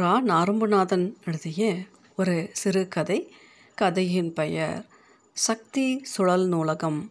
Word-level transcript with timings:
ரா 0.00 0.20
நாரம்புநாதன் 0.26 1.14
எழுதிய 1.26 1.76
ஒரு 2.16 2.48
சிறு 2.52 2.88
கதை. 2.88 3.32
கதையின் 3.74 4.32
பெயர் 4.32 4.86
சக்தி 5.32 6.04
சுழல் 6.04 6.46
நூலகம். 6.46 7.10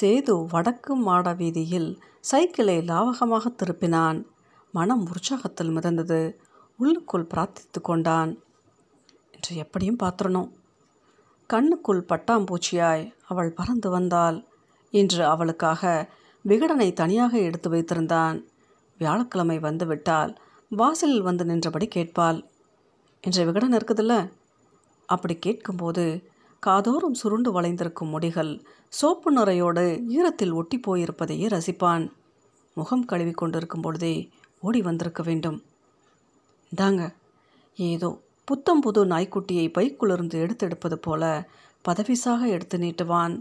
சேது 0.00 0.46
வடக்கு 0.46 0.94
மாட 0.94 1.32
வீதியில் 1.32 2.02
சைக்கிளை 2.20 2.78
லாவகமாக 2.78 3.54
திருப்பினான். 3.56 4.24
மனம் 4.72 5.08
உற்சாகத்தில் 5.08 5.72
மிதந்தது. 5.76 6.34
உள்ளுக்குள் 6.78 7.26
பிரார்த்தித்து 7.34 7.80
கொண்டான். 7.82 8.42
என்று 9.30 9.56
எப்படியும் 9.56 9.98
பார்த்துடணும். 10.02 10.50
கண்ணுக்குள் 11.52 12.04
பட்டாம்பூச்சியாய் 12.08 13.12
அவள் 13.28 13.52
பறந்து 13.52 13.90
வந்தாள். 13.90 14.44
இன்று 14.90 15.24
அவளுக்காக 15.24 16.10
விகடனை 16.48 16.92
தனியாக 16.92 17.38
எடுத்து 17.38 17.70
வைத்திருந்தான். 17.70 18.52
வியாழக்கிழமை 18.98 19.58
வந்து 19.58 19.86
விட்டால் 19.86 20.32
வாசலில் 20.68 21.22
வந்து 21.22 21.44
நின்றபடி 21.44 21.88
கேட்பாள். 21.94 22.38
இன்றைய 23.20 23.52
விகடன் 23.52 23.72
இருக்குதுல்ல? 23.72 24.30
அப்படி 25.06 25.34
கேட்கும்போது 25.36 26.04
காதோறும் 26.60 27.14
சுருண்டு 27.14 27.50
வளைந்திருக்கும் 27.52 28.20
முடிகள் 28.20 28.64
சோப்பு 28.88 29.30
நுரையோடு 29.36 29.84
ஈரத்தில் 30.08 30.52
ஒட்டி 30.52 30.80
போயிருப்பதையே 30.86 31.46
ரசிப்பான். 31.48 32.10
முகம் 32.74 33.04
கழுவி 33.04 33.30
கொண்டிருக்கும் 33.30 33.80
பொழுதே 33.80 34.30
ஓடி 34.60 34.82
வந்திருக்க 34.82 35.22
வேண்டும். 35.22 35.62
தாங்க 36.74 37.02
ஏதோ 37.76 38.20
புத்தம் 38.44 38.80
புது 38.80 39.06
நாய்க்குட்டியை 39.06 39.66
பைக்குள்ளிருந்து 39.68 40.36
எடுத்தெடுப்பது 40.44 40.94
போல 40.94 41.48
பதவிசாக 41.88 42.46
எடுத்து 42.46 42.78
நீட்டுவான். 42.78 43.34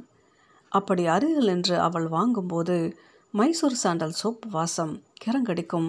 அப்படி 0.70 1.08
அருகில் 1.08 1.48
என்று 1.48 1.80
அவள் 1.80 2.08
வாங்கும்போது 2.08 2.98
மைசூர் 3.34 3.73
சாண்டல் 3.73 4.12
சோப்பு 4.12 4.50
வாசம் 4.50 5.04
கிறங்கடிக்கும் 5.23 5.88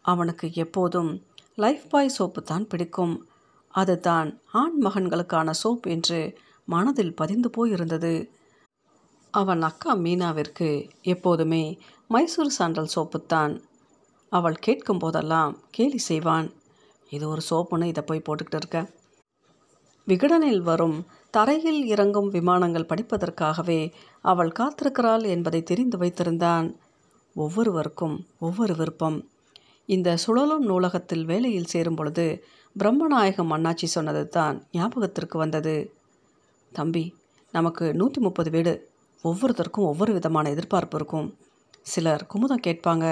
அவனுக்கு 0.00 0.52
எப்போதும் 0.52 1.10
லைஃப் 1.54 1.84
பாய் 1.88 2.08
சோப்பு 2.08 2.42
தான் 2.42 2.66
பிடிக்கும். 2.66 3.28
அதுதான் 3.68 4.40
ஆண் 4.52 4.82
மகன்களுக்கான 4.82 5.50
சோப் 5.62 5.86
என்று 5.86 6.38
மனதில் 6.64 7.14
பதிந்து 7.14 7.50
போயிருந்தது. 7.56 8.28
அவன் 9.30 9.62
அக்கா 9.62 9.96
மீனாவிற்கு 9.96 10.88
எப்போதுமே 11.02 11.78
மைசூர் 12.08 12.56
சாண்டல் 12.58 12.92
சோப்புத்தான் 12.96 13.54
அவள் 14.32 14.54
கேட்கும் 14.54 14.98
போதெல்லாம் 14.98 15.62
கேலி 15.70 15.98
செய்வான். 15.98 16.48
இது 17.10 17.28
ஒரு 17.28 17.42
சோப்புன்னு 17.50 17.84
இதை 17.84 18.04
போய் 18.06 18.26
போட்டுக்கிட்டு 18.26 18.54
இருக்க. 18.54 18.80
விகடனில் 20.08 20.60
வரும் 20.60 20.98
தரையில் 21.30 21.80
இறங்கும் 21.84 22.28
விமானங்கள் 22.28 22.90
படிப்பதற்காகவே 22.90 23.92
அவள் 24.20 24.52
காத்திருக்கிறாள் 24.58 25.24
என்பதை 25.26 25.62
தெரிந்து 25.62 25.96
வைத்திருந்தான். 25.98 26.66
ஒவ்வொருவருக்கும் 27.36 28.14
ஒவ்வொரு 28.38 28.74
விருப்பம். 28.74 29.18
இந்த 29.88 30.16
சுழலும் 30.16 30.64
நூலகத்தில் 30.64 31.24
வேலையில் 31.24 31.64
சேரும் 31.64 31.94
பொழுது 31.94 32.26
பிரம்மநாயகம் 32.76 33.52
அண்ணாச்சி 33.56 33.84
சொன்னது 33.84 34.28
தான் 34.28 34.56
ஞாபகத்திற்கு 34.72 35.38
வந்தது. 35.38 35.74
தம்பி 36.72 37.04
நமக்கு 37.52 37.94
நூற்றி 37.94 38.20
முப்பது 38.20 38.50
வீடு. 38.50 38.74
ஒவ்வொருத்தருக்கும் 39.24 39.88
ஒவ்வொரு 39.90 40.12
விதமான 40.12 40.50
எதிர்பார்ப்பு 40.50 40.96
இருக்கும். 40.98 41.28
சிலர் 41.82 42.26
குமுதம் 42.34 42.64
கேட்பாங்க. 42.66 43.06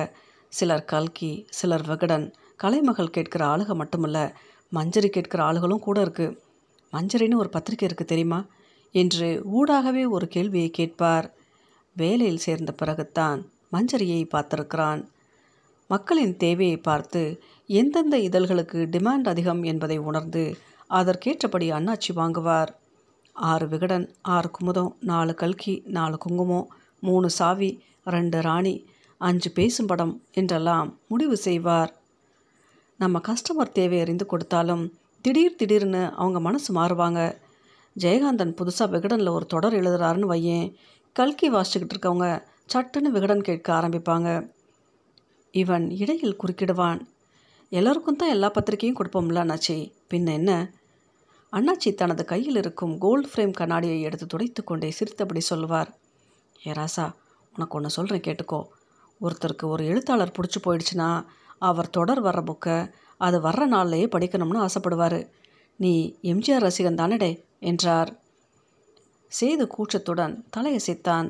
சிலர் 0.53 0.85
கல்கி 0.85 1.33
சிலர் 1.51 1.87
விகடன். 1.87 2.27
கலைமகள் 2.57 3.15
கேட்கிற 3.19 3.45
ஆளுக 3.47 3.75
மட்டுமல்ல 3.75 4.19
மஞ்சரி 4.73 5.09
கேட்கிற 5.09 5.41
ஆளுகளும் 5.45 5.87
கூட 5.87 5.99
இருக்குது 6.03 6.37
மஞ்சரின்னு 6.95 7.41
ஒரு 7.43 7.49
பத்திரிக்கை 7.49 7.87
இருக்குது 7.89 8.13
தெரியுமா? 8.13 8.41
என்று 8.95 9.29
ஊடாகவே 9.59 10.05
ஒரு 10.09 10.29
கேள்வியை 10.29 10.71
கேட்பார். 10.71 11.27
வேலையில் 11.97 12.45
சேர்ந்த 12.47 12.75
பிறகுத்தான் 12.83 13.41
மஞ்சரியை 13.73 14.23
பார்த்திருக்கிறான். 14.35 15.03
மக்களின் 15.91 16.37
தேவையை 16.37 16.77
பார்த்து 16.77 17.23
எந்தெந்த 17.67 18.17
இதழ்களுக்கு 18.19 18.79
டிமாண்ட் 18.95 19.29
அதிகம் 19.29 19.63
என்பதை 19.63 19.99
உணர்ந்து 19.99 20.45
அதற்கேற்றபடி 20.91 21.67
அண்ணாச்சி 21.71 22.13
வாங்குவார். 22.15 22.71
ஆறு 23.37 23.67
விகடன் 23.69 24.07
ஆறு 24.23 24.49
குமுதம் 24.51 24.93
நாலு 25.01 25.35
கல்கி 25.35 25.75
நாலு 25.87 26.19
குங்குமம் 26.19 26.69
மூணு 27.01 27.31
சாவி 27.31 27.71
ரெண்டு 28.05 28.39
ராணி 28.41 28.75
அஞ்சு 29.21 29.51
பேசும் 29.51 29.87
படம் 29.87 30.15
என்றெல்லாம் 30.33 30.89
முடிவு 31.09 31.37
செய்வார். 31.37 31.93
நம்ம 33.01 33.21
கஸ்டமர் 33.29 33.73
தேவை 33.73 33.99
அறிந்து 34.01 34.27
கொடுத்தாலும் 34.27 34.85
திடீர் 35.25 35.55
திடீர்னு 35.55 36.13
அவங்க 36.15 36.41
மனசு 36.41 36.75
மாறுவாங்க. 36.75 37.21
ஜெயகாந்தன் 37.99 38.55
புதுசாக 38.59 38.91
விகடனில் 38.95 39.31
ஒரு 39.31 39.47
தொடர் 39.47 39.73
எழுதுறாருன்னு 39.73 40.29
வையேன். 40.33 40.75
கல்கி 41.13 41.53
வாசிச்சுக்கிட்டு 41.53 41.95
இருக்கவங்க 41.95 42.27
சட்டுன்னு 42.73 43.11
விகடன் 43.17 43.41
கேட்க 43.41 43.73
ஆரம்பிப்பாங்க. 43.73 44.51
இவன் 45.51 45.91
இடையில் 45.91 46.37
குறுக்கிடுவான். 46.37 47.01
எல்லோருக்கும் 47.69 48.17
தான் 48.17 48.29
எல்லா 48.29 48.51
பத்திரிக்கையும் 48.51 48.99
கொடுப்போம்ல 49.01 49.41
அண்ணாச்சி. 49.45 49.93
பின்ன 50.11 50.33
என்ன? 50.33 50.71
அண்ணாச்சி 51.53 51.95
தனது 51.95 52.25
கையில் 52.25 52.57
இருக்கும் 52.57 52.99
கோல்டு 52.99 53.29
ஃப்ரேம் 53.29 53.51
கண்ணாடியை 53.51 54.01
எடுத்து 54.01 54.27
துடைத்து 54.27 54.65
கொண்டே 54.65 54.91
சிரித்தபடி 54.91 55.41
சொல்வார் 55.41 55.91
ஏ 56.67 56.73
ராசா 56.73 57.07
உனக்கு 57.55 57.77
ஒன்று 57.77 57.91
சொல்கிறேன் 57.91 58.27
கேட்டுக்கோ. 58.27 58.61
ஒருத்தருக்கு 59.21 59.65
ஒரு 59.65 59.87
எழுத்தாளர் 59.87 60.35
பிடிச்சி 60.37 60.61
போயிடுச்சுன்னா 60.65 61.25
அவர் 61.59 61.91
தொடர் 61.91 62.23
வர்ற 62.23 62.43
புக்கை 62.51 62.91
அது 63.27 63.37
வர்ற 63.41 63.63
நாள்லையே 63.75 64.07
படிக்கணும்னு 64.15 64.65
ஆசைப்படுவார். 64.67 65.21
நீ 65.81 65.93
எம்ஜிஆர் 66.23 66.65
ரசிகன் 66.67 67.01
தானடே 67.01 67.31
என்றார். 67.71 68.11
சேது 69.33 69.65
கூச்சத்துடன் 69.75 70.35
தலையசைத்தான் 70.57 71.29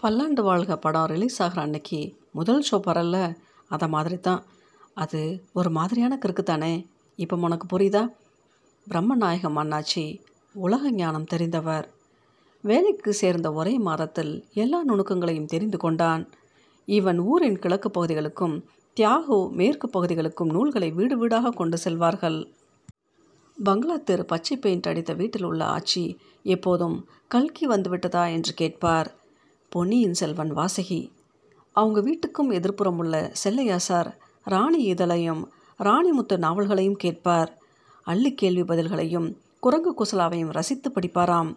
பல்லாண்டு 0.00 0.42
வாழ்க 0.42 0.76
படம் 0.76 1.10
ரிலீஸ் 1.12 1.38
ஆகிற 1.42 1.60
அன்னைக்கு 1.62 2.00
முதல் 2.32 2.64
ஷோ 2.70 2.76
பரல்ல? 2.86 3.16
அதை 3.68 3.86
மாதிரி 3.88 4.18
தான் 4.20 4.42
அது 4.94 5.20
ஒரு 5.52 5.70
மாதிரியான 5.70 6.18
கிறுக்கு 6.22 6.42
தானே? 6.42 6.72
இப்போ 7.18 7.36
உனக்கு 7.46 7.66
புரியுதா? 7.72 8.02
பிரம்மநாயகம் 8.86 9.58
அண்ணாச்சி 9.62 10.04
உலக 10.54 10.90
ஞானம் 10.90 11.30
தெரிந்தவர். 11.32 11.86
வேலைக்கு 12.64 13.12
சேர்ந்த 13.12 13.48
ஒரே 13.52 13.74
மாதத்தில் 13.88 14.32
எல்லா 14.54 14.78
நுணுக்கங்களையும் 14.84 15.50
தெரிந்து 15.52 15.78
கொண்டான். 15.78 16.22
இவன் 16.88 17.18
ஊரின் 17.32 17.58
கிழக்கு 17.58 17.88
பகுதிகளுக்கும் 17.90 18.56
தியாகு 18.96 19.50
மேற்கு 19.50 19.88
பகுதிகளுக்கும் 19.88 20.50
நூல்களை 20.50 20.90
வீடு 20.90 21.16
வீடாக 21.18 21.50
கொண்டு 21.50 21.78
செல்வார்கள். 21.84 22.52
பங்களா 23.62 23.96
தெரு 23.96 24.24
பச்சை 24.24 24.56
பெயிண்ட் 24.56 24.86
அடித்த 24.86 25.12
வீட்டில் 25.12 25.44
உள்ள 25.44 25.64
ஆட்சி 25.64 26.18
எப்போதும் 26.42 27.08
கல்கி 27.28 27.68
வந்துவிட்டதா 27.68 28.32
என்று 28.32 28.54
கேட்பார். 28.54 29.14
பொன்னியின் 29.68 30.14
செல்வன் 30.14 30.52
வாசகி. 30.54 31.10
அவங்க 31.72 32.00
வீட்டுக்கும் 32.00 32.50
எதிர்ப்புறம் 32.50 32.96
உள்ள 32.96 33.32
செல்லையா 33.44 33.76
சார் 33.76 34.18
ராணி 34.44 34.92
இதழையும் 34.92 35.42
ராணிமுத்து 35.78 36.36
நாவல்களையும் 36.38 36.96
கேட்பார். 36.96 37.58
அள்ளி 38.02 38.34
கேள்வி 38.34 38.62
பதில்களையும் 38.62 39.36
குரங்கு 39.60 39.94
குசலாவையும் 39.94 40.50
ரசித்து 40.50 40.90
படிப்பாராம். 40.90 41.56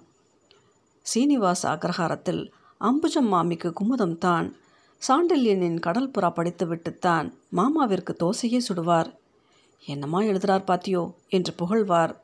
சீனிவாச 1.02 1.62
அக்ரஹாரத்தில் 1.76 2.52
அம்புஜம் 2.82 3.30
மாமிக்கு 3.32 3.74
குமுதம் 3.82 4.18
தான் 4.18 4.48
சாண்டில்யனின் 5.08 5.80
கடல் 5.80 6.12
புறா 6.12 6.30
படித்துவிட்டுத்தான் 6.30 7.34
மாமாவிற்கு 7.56 8.16
தோசையே 8.20 8.62
சுடுவார். 8.68 9.14
என்னம்மா 9.86 10.22
எழுதுறார் 10.22 10.68
பாத்தியோ? 10.68 11.14
என்று 11.30 11.54
புகழ்வார். 11.54 12.22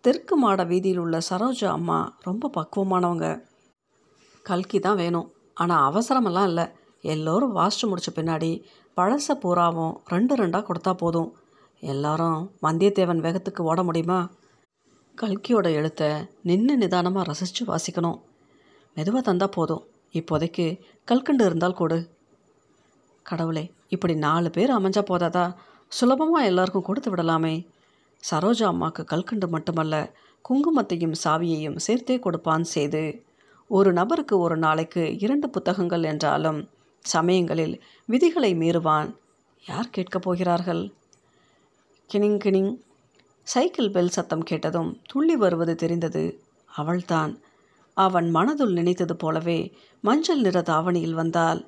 தெற்கு 0.00 0.36
மாட 0.36 0.64
வீதியில் 0.64 0.98
உள்ள 0.98 1.18
சரோஜா 1.30 1.64
அம்மா 1.64 2.16
ரொம்ப 2.20 2.50
பக்குவமானவங்க. 2.56 3.44
கல்கி 4.42 4.80
தான் 4.80 4.96
வேணும். 4.96 5.32
ஆனால் 5.54 5.92
அவசரமெல்லாம் 5.92 6.46
இல்லை. 6.46 6.68
எல்லோரும் 7.00 7.56
வாசிச்சு 7.56 7.86
முடித்த 7.86 8.22
பின்னாடி 8.22 8.62
பழச 8.96 9.34
பூராவும் 9.40 10.00
ரெண்டு 10.04 10.36
ரெண்டாக 10.36 10.64
கொடுத்தா 10.68 10.92
போதும். 10.92 11.36
எல்லாரும் 11.80 12.52
வந்தியத்தேவன் 12.62 13.24
வேகத்துக்கு 13.26 13.60
ஓட 13.60 13.82
முடியுமா? 13.82 14.30
கல்கியோட 15.22 15.72
எழுத்தை 15.72 16.08
நின்று 16.42 16.76
நிதானமாக 16.76 17.32
ரசித்து 17.32 17.64
வாசிக்கணும். 17.64 18.20
மெதுவாக 18.94 19.24
தந்தால் 19.24 19.48
போதும். 19.48 19.86
இப்போதைக்கு 20.20 20.80
கல்கண்டு 21.04 21.44
இருந்தால் 21.44 21.74
கொடு. 21.74 22.08
கடவுளே 23.22 23.72
இப்படி 23.88 24.14
நாலு 24.14 24.50
பேர் 24.50 24.70
அமைஞ்சா 24.70 25.04
போதாதா? 25.10 25.54
சுலபமாக 25.88 26.44
எல்லாருக்கும் 26.44 26.82
கொடுத்து 26.82 27.14
விடலாமே. 27.14 27.66
சரோஜா 28.30 28.62
அம்மாவுக்கு 28.62 29.04
கல்கண்டு 29.04 29.48
மட்டுமல்ல 29.48 30.14
குங்குமத்தையும் 30.42 31.14
சாவியையும் 31.24 31.76
சேர்த்தே 31.76 32.18
கொடுப்பான் 32.18 32.64
செய்து 32.64 33.22
ஒரு 33.68 33.92
நபருக்கு 33.92 34.38
ஒரு 34.38 34.56
நாளைக்கு 34.56 35.18
இரண்டு 35.18 35.50
புத்தகங்கள் 35.50 36.02
என்றாலும் 36.02 36.68
சமயங்களில் 37.00 37.82
விதிகளை 38.04 38.54
மீறுவான். 38.54 39.16
யார் 39.66 39.90
கேட்கப் 39.90 40.22
போகிறார்கள்? 40.22 40.92
கிணிங் 42.12 42.38
கிணிங். 42.44 42.76
சைக்கிள் 43.42 43.90
பெல் 43.90 44.08
சத்தம் 44.08 44.42
கேட்டதும் 44.42 45.00
துள்ளி 45.06 45.36
வருவது 45.36 45.74
தெரிந்தது. 45.74 46.40
அவள்தான். 46.74 47.40
அவன் 47.96 48.34
மனதுள் 48.34 48.72
நினைத்தது 48.72 49.16
போலவே 49.16 49.72
மஞ்சள் 50.00 50.40
நிற 50.40 50.60
தாவணியில் 50.62 51.12
வந்தால் 51.12 51.60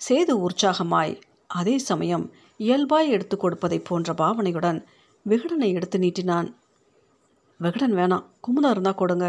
சேது 0.00 0.34
உற்சாகமாய் 0.46 1.14
அதே 1.50 1.78
சமயம் 1.78 2.32
இயல்பாய் 2.56 3.10
எடுத்து 3.10 3.36
கொடுப்பதைப் 3.36 3.84
போன்ற 3.84 4.12
பாவனையுடன் 4.12 4.78
விகடனை 5.26 5.68
எடுத்து 5.72 5.98
நீட்டினான். 5.98 6.48
விகடன் 7.60 7.94
வேணாம் 7.94 8.26
குமுதம் 8.40 8.70
இருந்தால் 8.70 8.94
கொடுங்க 8.94 9.26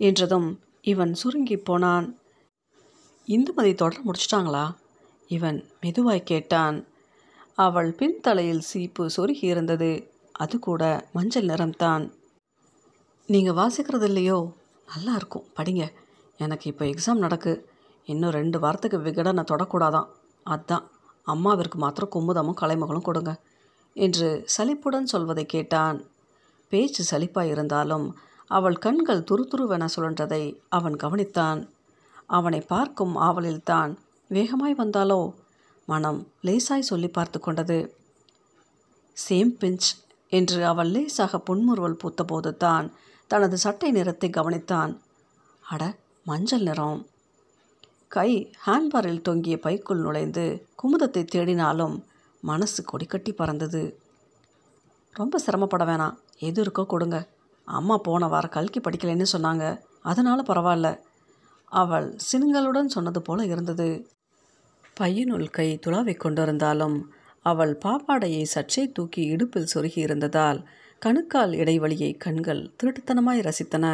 என்றதும் 0.00 0.48
இவன் 0.80 1.12
சுருங்கி 1.14 1.56
போனான். 1.56 2.06
இந்துமதி 3.28 3.72
தொடர 3.74 3.98
முடிச்சிட்டாங்களா? 4.04 4.64
இவன் 5.30 5.58
மெதுவாய் 5.80 6.22
கேட்டான். 6.22 6.78
அவள் 7.58 7.90
பின்தலையில் 7.98 8.66
சீப்பு 8.70 9.04
சொருகி 9.16 9.44
இருந்தது. 9.44 9.92
அது 10.32 10.58
கூட 10.58 10.82
மஞ்சள் 11.12 11.44
நிறம்தான். 11.44 12.04
நீங்கள் 13.28 13.54
வாசிக்கிறது 13.54 14.02
இல்லையோ 14.02 14.38
நல்லா 14.86 15.14
இருக்கும் 15.14 15.44
படிங்க. 15.56 15.92
எனக்கு 16.38 16.70
இப்போ 16.70 16.84
எக்ஸாம் 16.84 17.24
நடக்கு. 17.24 17.68
இன்னும் 18.04 18.30
ரெண்டு 18.30 18.58
வாரத்துக்கு 18.58 18.98
விகடனை 18.98 19.44
தொடக்கூடாதான். 19.44 20.08
அதான். 20.46 20.84
அம்மாவிற்கு 21.26 21.74
மாத்திரம் 21.74 22.10
குமுதமும் 22.10 22.60
கலைமகளும் 22.60 23.02
கொடுங்க. 23.02 23.40
என்று 23.94 24.42
சலிப்புடன் 24.44 25.06
சொல்வதை 25.06 25.46
கேட்டான். 25.46 26.04
பேச்சு 26.68 27.18
சலிப்பாக 27.18 27.50
இருந்தாலும் 27.50 28.16
அவள் 28.46 28.78
கண்கள் 28.78 29.24
துருதுருவென 29.30 29.88
சுழன்றதை 29.96 30.58
அவன் 30.68 30.94
கவனித்தான். 30.94 31.68
அவனை 32.26 32.60
பார்க்கும் 32.60 33.16
ஆவலில்தான் 33.16 33.96
வேகமாய் 34.28 34.74
வந்தாலோ? 34.74 35.34
மனம் 35.86 36.28
லேசாய் 36.42 36.80
சொல்லி 36.80 37.08
பார்த்து 37.08 37.40
கொண்டது. 37.40 37.96
சேம் 39.28 39.52
பிஞ்ச் 39.60 39.88
என்று 40.28 40.66
அவள் 40.66 40.88
லேசாக 40.88 41.38
புன்முறுவல் 41.38 41.98
பூத்தபோது 42.04 42.56
தான் 42.56 42.92
தனது 43.32 43.58
சட்டை 43.58 43.90
நிறத்தை 43.90 44.30
கவனித்தான். 44.30 44.98
அட 45.68 45.82
மஞ்சள் 46.24 46.62
நிறம். 46.62 47.06
கை 48.08 48.30
ஹேண்ட்பாரில் 48.66 49.20
தொங்கிய 49.20 49.58
பைக்குள் 49.58 50.00
நுழைந்து 50.00 50.66
குமுதத்தை 50.82 51.26
தேடினாலும் 51.34 52.04
மனசு 52.40 52.84
கொடிக்கட்டி 52.84 53.32
பறந்தது. 53.32 54.00
ரொம்ப 55.12 55.38
சிரமப்பட 55.38 55.84
வேணாம். 55.84 56.16
எது 56.38 56.64
இருக்கோ 56.64 56.86
கொடுங்க. 56.86 57.28
அம்மா 57.64 57.96
போன 57.96 58.28
வாரம் 58.28 58.50
கல்கி 58.50 58.80
படிக்கலைன்னு 58.80 59.26
சொன்னாங்க. 59.32 59.80
அதனால் 60.02 60.42
பரவாயில்ல. 60.42 61.00
அவள் 61.64 62.16
சினுங்களுடன் 62.32 62.86
சொன்னது 62.86 63.22
போல 63.22 63.44
இருந்தது. 63.44 63.88
பையனுள் 65.00 65.50
கை 65.50 65.78
துளாவிக் 65.86 66.24
கொண்டிருந்தாலும் 66.24 67.02
அவள் 67.42 67.78
பாப்பாடையை 67.84 68.42
சற்றே 68.42 68.88
தூக்கி 68.88 69.22
இடுப்பில் 69.24 69.68
சொருகி 69.74 69.98
இருந்ததால் 69.98 70.68
கணுக்கால் 71.02 71.52
இடைவெளியை 71.52 72.16
கண்கள் 72.16 72.70
திருட்டுத்தனமாய் 72.78 73.40
ரசித்தன. 73.42 73.86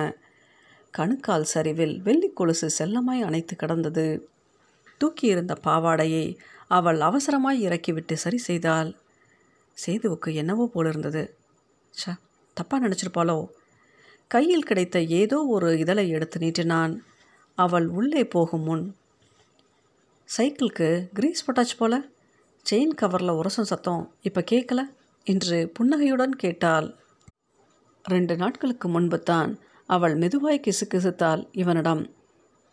கணுக்கால் 0.90 1.42
சரிவில் 1.42 2.02
வெள்ளி 2.02 2.28
கொலுசு 2.28 2.70
செல்லமாய் 2.70 3.22
அணைத்து 3.22 3.56
கிடந்தது. 3.56 4.30
தூக்கியிருந்த 5.00 5.56
பாவாடையை 5.64 6.36
அவள் 6.68 7.00
அவசரமாய் 7.00 7.60
இறக்கிவிட்டு 7.60 8.16
சரி 8.16 8.38
செய்தாள். 8.38 8.96
சேதுவுக்கு 9.86 10.34
என்னவோ 10.34 10.70
போலிருந்தது. 10.74 11.36
ச 11.94 12.16
தப்பாக 12.56 12.82
நினச்சிருப்பாளோ? 12.84 13.46
கையில் 14.26 14.62
கிடைத்த 14.62 15.00
ஏதோ 15.00 15.44
ஒரு 15.44 15.78
இதழை 15.78 16.08
எடுத்து 16.08 16.38
நீட்டினான். 16.38 16.94
அவள் 17.54 17.86
உள்ளே 17.88 18.24
போகும் 18.24 18.62
முன் 18.62 18.96
சைக்கிளுக்கு 20.36 21.08
கிரீஸ் 21.12 21.46
பொட்டாச்சு 21.46 21.76
போல. 21.78 21.94
செயின் 22.70 22.94
கவரில் 23.00 23.38
உரசும் 23.40 23.70
சத்தம். 23.72 24.14
இப்போ 24.22 24.44
கேட்கல 24.50 24.80
என்று 25.32 25.58
புன்னகையுடன் 25.76 26.34
கேட்டாள். 26.42 26.88
ரெண்டு 28.04 28.34
நாட்களுக்கு 28.36 28.86
முன்பு 28.88 29.18
தான் 29.30 29.50
அவள் 29.88 30.14
மெதுவாய் 30.16 30.64
கிசுகிசுத்தாள் 30.64 31.42
இவனிடம். 31.52 32.02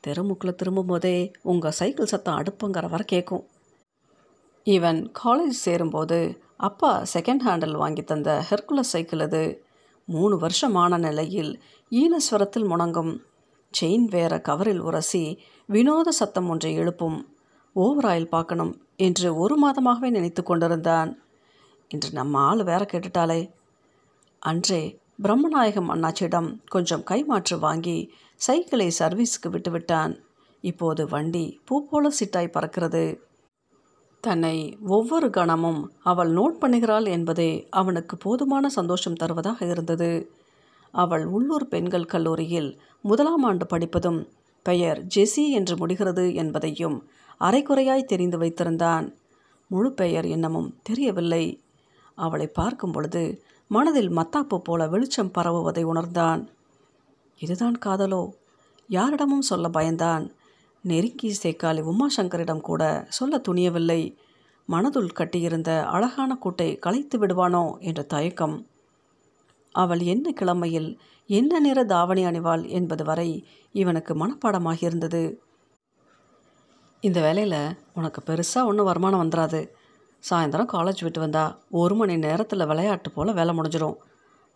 தெருமுக்கில் 0.03 0.59
திரும்பும்போதே 0.61 1.17
உங்கள் 1.51 1.77
சைக்கிள் 1.79 2.11
சத்தம் 2.13 2.39
அடுப்புங்கிற 2.39 2.85
வர 2.89 3.03
கேட்கும் 3.03 3.45
இவன் 4.67 4.99
காலேஜ் 5.23 5.57
சேரும்போது 5.65 6.19
அப்பா 6.67 6.91
செகண்ட் 7.13 7.43
ஹேண்டில் 7.47 7.75
வாங்கி 7.81 8.03
தந்த 8.03 8.29
ஹெர்குலஸ் 8.49 8.93
சைக்கிள் 8.93 9.19
அது. 9.19 9.43
மூணு 10.07 10.35
வருஷமான 10.43 10.97
நிலையில் 10.97 11.51
ஈனஸ்வரத்தில் 11.91 12.67
முணங்கும். 12.71 13.13
செயின் 13.73 14.07
வேற 14.15 14.33
கவரில் 14.47 14.81
உரசி 14.87 15.23
வினோத 15.69 16.09
சத்தம் 16.19 16.49
ஒன்றை 16.49 16.71
எழுப்பும். 16.73 17.17
ஓவர் 17.75 18.07
ஆயில் 18.11 18.33
பார்க்கணும் 18.35 18.73
என்று 19.07 19.29
ஒரு 19.43 19.55
மாதமாகவே 19.63 20.09
நினைத்து 20.09 20.41
கொண்டிருந்தான். 20.43 21.11
இன்று 21.89 22.09
நம்ம 22.11 22.39
ஆள் 22.39 22.63
வேற 22.63 22.85
கேட்டுட்டாளே. 22.91 23.51
அன்றே 24.39 24.99
பிரம்மநாயகம் 25.23 25.89
அண்ணாச்சியிடம் 25.89 26.57
கொஞ்சம் 26.65 27.03
கைமாற்று 27.09 27.59
வாங்கி 27.59 28.13
சைக்கிளை 28.35 28.91
சர்வீஸுக்கு 28.99 29.49
விட்டுவிட்டான் 29.49 30.19
இப்போது 30.61 31.07
வண்டி 31.07 31.59
பூ 31.65 31.87
போல 31.87 32.09
சிட்டாய் 32.09 32.53
பறக்கிறது. 32.53 33.19
தன்னை 34.21 34.77
ஒவ்வொரு 34.81 35.29
கணமும் 35.29 35.91
அவள் 36.03 36.31
நோட் 36.33 36.55
பண்ணுகிறாள் 36.61 37.07
என்பதே 37.07 37.67
அவனுக்கு 37.69 38.17
போதுமான 38.17 38.69
சந்தோஷம் 38.69 39.13
தருவதாக 39.13 39.65
இருந்தது. 39.65 40.31
அவள் 40.91 41.25
உள்ளூர் 41.25 41.67
பெண்கள் 41.67 42.05
கல்லூரியில் 42.05 42.79
முதலாம் 43.01 43.43
ஆண்டு 43.43 43.65
படிப்பதும் 43.65 44.29
பெயர் 44.63 45.05
ஜெசி 45.15 45.49
என்று 45.49 45.77
முடிகிறது 45.77 46.33
என்பதையும் 46.33 47.07
அரைக்குறையாய் 47.39 48.03
தெரிந்து 48.03 48.37
வைத்திருந்தான். 48.37 49.15
முழு 49.67 49.91
பெயர் 49.93 50.25
என்னமும் 50.25 50.69
தெரியவில்லை. 50.83 51.64
அவளை 52.15 52.47
பார்க்கும் 52.47 52.91
பொழுது 52.91 53.43
மனதில் 53.67 54.09
மத்தாப்பு 54.09 54.57
போல 54.57 54.87
வெளிச்சம் 54.87 55.31
பரவுவதை 55.31 55.83
உணர்ந்தான். 55.83 56.49
இதுதான் 57.39 57.77
காதலோ? 57.85 58.31
யாரிடமும் 58.87 59.41
சொல்ல 59.41 59.69
பயந்தான். 59.69 60.29
நெருங்கி 60.81 61.39
சேக்காலி 61.43 61.91
உமாசங்கரிடம் 61.91 62.61
கூட 62.61 63.05
சொல்ல 63.09 63.41
துணியவில்லை. 63.47 64.15
மனதுள் 64.69 65.13
கட்டியிருந்த 65.13 65.85
அழகான 65.85 66.37
கூட்டை 66.43 66.79
கலைத்து 66.79 67.25
விடுவானோ? 67.25 67.77
என்ற 67.79 68.03
தயக்கம். 68.03 68.67
அவள் 69.71 69.99
என்ன 69.99 70.33
கிழமையில் 70.41 70.97
என்ன 71.27 71.59
நிற 71.59 71.83
தாவணி 71.83 72.25
அணிவாள் 72.25 72.67
என்பது 72.67 73.03
வரை 73.03 73.47
இவனுக்கு 73.71 74.13
மனப்பாடமாகியிருந்தது. 74.13 75.35
இந்த 77.01 77.21
வேலையில் 77.21 77.77
உனக்கு 77.93 78.23
பெருசாக 78.25 78.65
ஒன்றும் 78.65 78.85
வருமானம் 78.85 79.23
வந்துடாது 79.23 79.69
சாயந்தரம் 80.23 80.71
காலேஜ் 80.73 81.01
விட்டு 81.03 81.19
வந்தா 81.19 81.43
ஒரு 81.81 81.95
மணி 81.95 82.17
நேரத்தில் 82.17 82.65
விளையாட்டு 82.65 83.09
போல் 83.11 83.31
வேலை 83.33 83.53
முடிஞ்சிடும் 83.57 83.97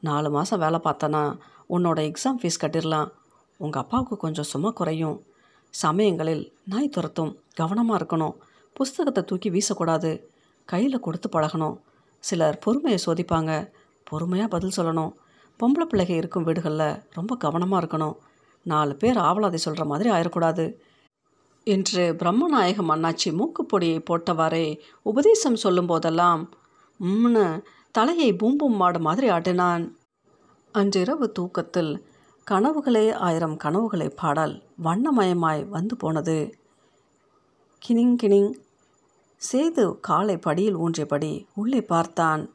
நாலு 0.01 0.29
மாதம் 0.29 0.59
வேலை 0.59 0.79
பார்த்தனா 0.83 1.23
உன்னோட 1.69 1.99
எக்ஸாம் 2.09 2.39
ஃபீஸ் 2.41 2.61
கட்டிடலாம் 2.61 3.09
உங்கள் 3.57 3.81
அப்பாவுக்கு 3.81 4.15
கொஞ்சம் 4.17 4.49
சும்மா 4.51 4.69
குறையும். 4.69 5.17
சமயங்களில் 5.73 6.43
நாய் 6.65 6.89
துரத்தும். 6.89 7.31
கவனமாக 7.53 7.99
இருக்கணும். 7.99 8.35
புஸ்தகத்தை 8.73 9.23
தூக்கி 9.23 9.49
வீசக்கூடாது. 9.49 10.11
கையில் 10.65 10.99
கொடுத்து 10.99 11.27
பழகணும். 11.29 11.75
சிலர் 12.23 12.57
பொறுமையை 12.59 12.99
சோதிப்பாங்க. 13.05 13.51
பொறுமையாக 14.03 14.49
பதில் 14.49 14.77
சொல்லணும். 14.77 15.11
பொம்பளை 15.59 15.85
பிள்ளைக 15.91 16.11
இருக்கும் 16.21 16.43
வீடுகளில் 16.43 16.87
ரொம்ப 17.13 17.35
கவனமாக 17.35 17.81
இருக்கணும். 17.83 18.15
நாலு 18.65 18.93
பேர் 18.95 19.17
ஆவலாதி 19.17 19.59
சொல்கிற 19.65 19.85
மாதிரி 19.85 20.09
ஆயிடக்கூடாது 20.09 20.65
என்று 21.63 22.15
பிரம்மநாயகம் 22.19 22.91
அண்ணாச்சி 22.95 23.29
மூக்குப்பொடியை 23.31 23.99
போட்டவாறே 24.09 24.79
உபதேசம் 25.01 25.55
சொல்லும்போதெல்லாம் 25.55 26.49
உம்னு 26.99 27.63
தலையை 27.91 28.33
பூம்பும் 28.33 28.75
மாடு 28.75 28.99
மாதிரி 28.99 29.29
ஆட்டினான். 29.29 29.91
அன்றிரவு 30.71 31.31
தூக்கத்தில் 31.31 32.05
கனவுகளே 32.51 33.13
ஆயிரம் 33.13 33.57
கனவுகளை 33.57 34.09
பாடல் 34.09 34.63
வண்ணமயமாய் 34.83 35.67
வந்து 35.69 35.95
போனது. 35.95 36.57
கினிங் 37.81 38.15
கினிங். 38.23 38.53
சேது 39.51 39.99
காலை 39.99 40.37
படியில் 40.37 40.77
ஊன்றியபடி 40.77 41.45
உள்ளே 41.55 41.81
பார்த்தான். 41.81 42.53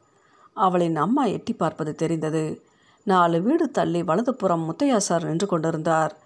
அவளின் 0.53 0.95
அம்மா 0.95 1.25
எட்டி 1.25 1.53
பார்ப்பது 1.53 1.95
தெரிந்தது. 1.95 2.61
நாலு 3.03 3.41
வீடு 3.41 3.71
தள்ளி 3.71 4.03
வலதுபுறம் 4.03 4.71
முத்தையா 4.71 4.97
சார் 4.97 5.23
நின்று 5.23 5.47
கொண்டிருந்தார். 5.47 6.17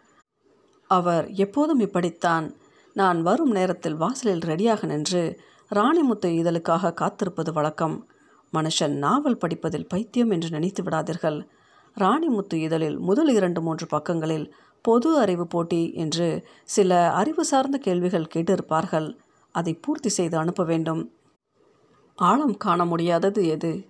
அவர் 0.87 1.31
எப்போதும் 1.33 1.79
இப்படித்தான் 1.79 2.55
நான் 2.93 3.21
வரும் 3.21 3.51
நேரத்தில் 3.51 3.95
வாசலில் 3.95 4.39
ரெடியாக 4.39 4.85
நின்று 4.85 5.39
ராணிமுத்து 5.75 6.25
இதழுக்காக 6.25 6.93
காத்திருப்பது 6.93 7.53
வழக்கம். 7.53 8.07
மனுஷன் 8.53 8.91
நாவல் 8.91 9.37
படிப்பதில் 9.37 9.87
பைத்தியம் 9.87 10.29
என்று 10.29 10.49
நினைத்து 10.49 10.83
விடாதீர்கள். 10.83 11.47
ராணிமுத்து 11.99 12.53
இதழில் 12.53 12.97
முதல் 12.97 13.27
இரண்டு 13.27 13.61
மூன்று 13.61 13.87
பக்கங்களில் 13.87 14.55
பொது 14.81 15.17
அறிவு 15.17 15.47
போட்டி 15.47 15.93
என்று 15.93 16.47
சில 16.63 17.11
அறிவு 17.11 17.45
சார்ந்த 17.45 17.77
கேள்விகள் 17.77 18.27
கேட்டிருப்பார்கள். 18.35 19.17
அதை 19.51 19.73
பூர்த்தி 19.73 20.09
செய்து 20.09 20.37
அனுப்ப 20.37 20.63
வேண்டும். 20.63 21.13
ஆழம் 22.15 22.57
காண 22.57 22.85
முடியாதது 22.85 23.47
எது? 23.47 23.85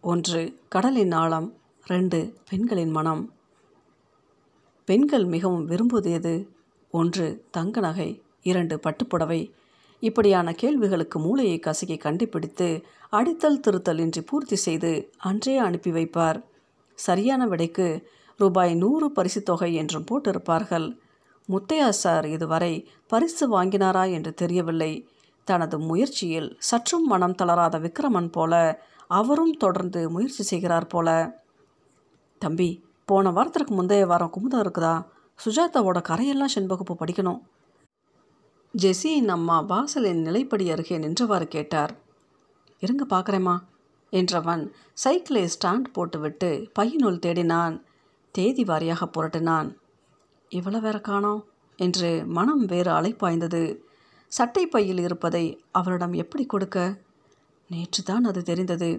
ஒன்று 0.00 0.60
கடலின் 0.68 1.12
ஆழம். 1.12 1.56
ரெண்டு 1.84 2.34
பெண்களின் 2.48 2.90
மனம். 2.90 3.32
பெண்கள் 4.84 5.24
மிகவும் 5.24 5.64
விரும்புவது 5.64 6.12
எது? 6.12 6.48
ஒன்று 6.90 7.44
தங்க 7.50 7.80
நகை. 7.80 8.21
இரண்டு 8.42 8.80
பட்டுப்புடவை. 8.82 9.50
இப்படியான 10.00 10.52
கேள்விகளுக்கு 10.52 11.18
மூளையை 11.18 11.58
கசக்கி 11.58 11.96
கண்டுபிடித்து 11.96 12.84
அடித்தல் 13.12 13.60
திருத்தல் 13.60 13.98
இன்றி 13.98 14.22
பூர்த்தி 14.22 14.56
செய்து 14.56 15.10
அன்றே 15.18 15.56
அனுப்பி 15.56 15.90
வைப்பார். 15.90 16.42
சரியான 16.94 17.46
விடைக்கு 17.46 18.08
ரூபாய் 18.36 18.74
நூறு 18.74 19.10
பரிசுத் 19.10 19.44
தொகை 19.44 19.74
என்றும் 19.74 20.04
போட்டிருப்பார்கள். 20.10 20.98
முத்தையா 21.48 21.88
சார் 21.88 22.26
இதுவரை 22.26 22.88
பரிசு 23.06 23.62
வாங்கினாரா 23.62 24.12
என்று 24.12 24.34
தெரியவில்லை. 24.34 25.08
தனது 25.44 25.78
முயற்சியில் 25.78 26.56
சற்றும் 26.58 27.06
மனம் 27.06 27.34
தளராத 27.34 27.78
விக்ரமன் 27.78 28.32
போல 28.32 28.82
அவரும் 29.08 29.52
தொடர்ந்து 29.52 30.10
முயற்சி 30.10 30.42
செய்கிறார் 30.42 30.86
போல. 30.86 31.38
தம்பி 32.38 32.84
போன 33.04 33.30
வாரத்திற்கு 33.30 33.74
முந்தைய 33.74 34.06
வாரம் 34.06 34.30
குமுதம் 34.30 34.54
இருக்குதா? 34.54 35.06
சுஜாதாவோட 35.44 36.02
கரையெல்லாம் 36.08 36.44
செண்பகுப்பு 36.44 36.96
படிக்கணும். 37.00 37.40
ஜெஸ்ஸியின் 38.74 39.28
அம்மா 39.28 39.60
வாசலின் 39.60 40.20
நிலைப்படி 40.26 40.70
அருகே 40.70 40.98
நின்றவாறு 40.98 41.46
கேட்டார். 41.48 41.92
இருங்க 42.80 43.04
பார்க்குறேம்மா 43.10 43.56
என்றவன் 44.12 44.62
சைக்கிளை 44.92 45.42
ஸ்டாண்ட் 45.46 45.88
போட்டுவிட்டு 45.92 46.70
பையனுள் 46.78 47.18
தேடினான். 47.18 47.74
தேதி 48.34 48.64
வாரியாக 48.64 49.08
புரட்டினான். 49.16 49.68
இவ்வளோ 50.50 50.80
வேற 50.80 50.98
காணோம் 50.98 51.42
என்று 51.78 52.24
மனம் 52.26 52.64
வேறு 52.64 52.90
அலைப்பாய்ந்தது. 52.90 53.80
சட்டை 54.32 54.66
பையில் 54.66 54.98
இருப்பதை 54.98 55.62
அவளிடம் 55.70 56.12
எப்படி 56.12 56.46
கொடுக்க? 56.46 56.78
நேற்று 57.68 58.02
தான் 58.02 58.24
அது 58.24 58.42
தெரிந்தது. 58.42 58.90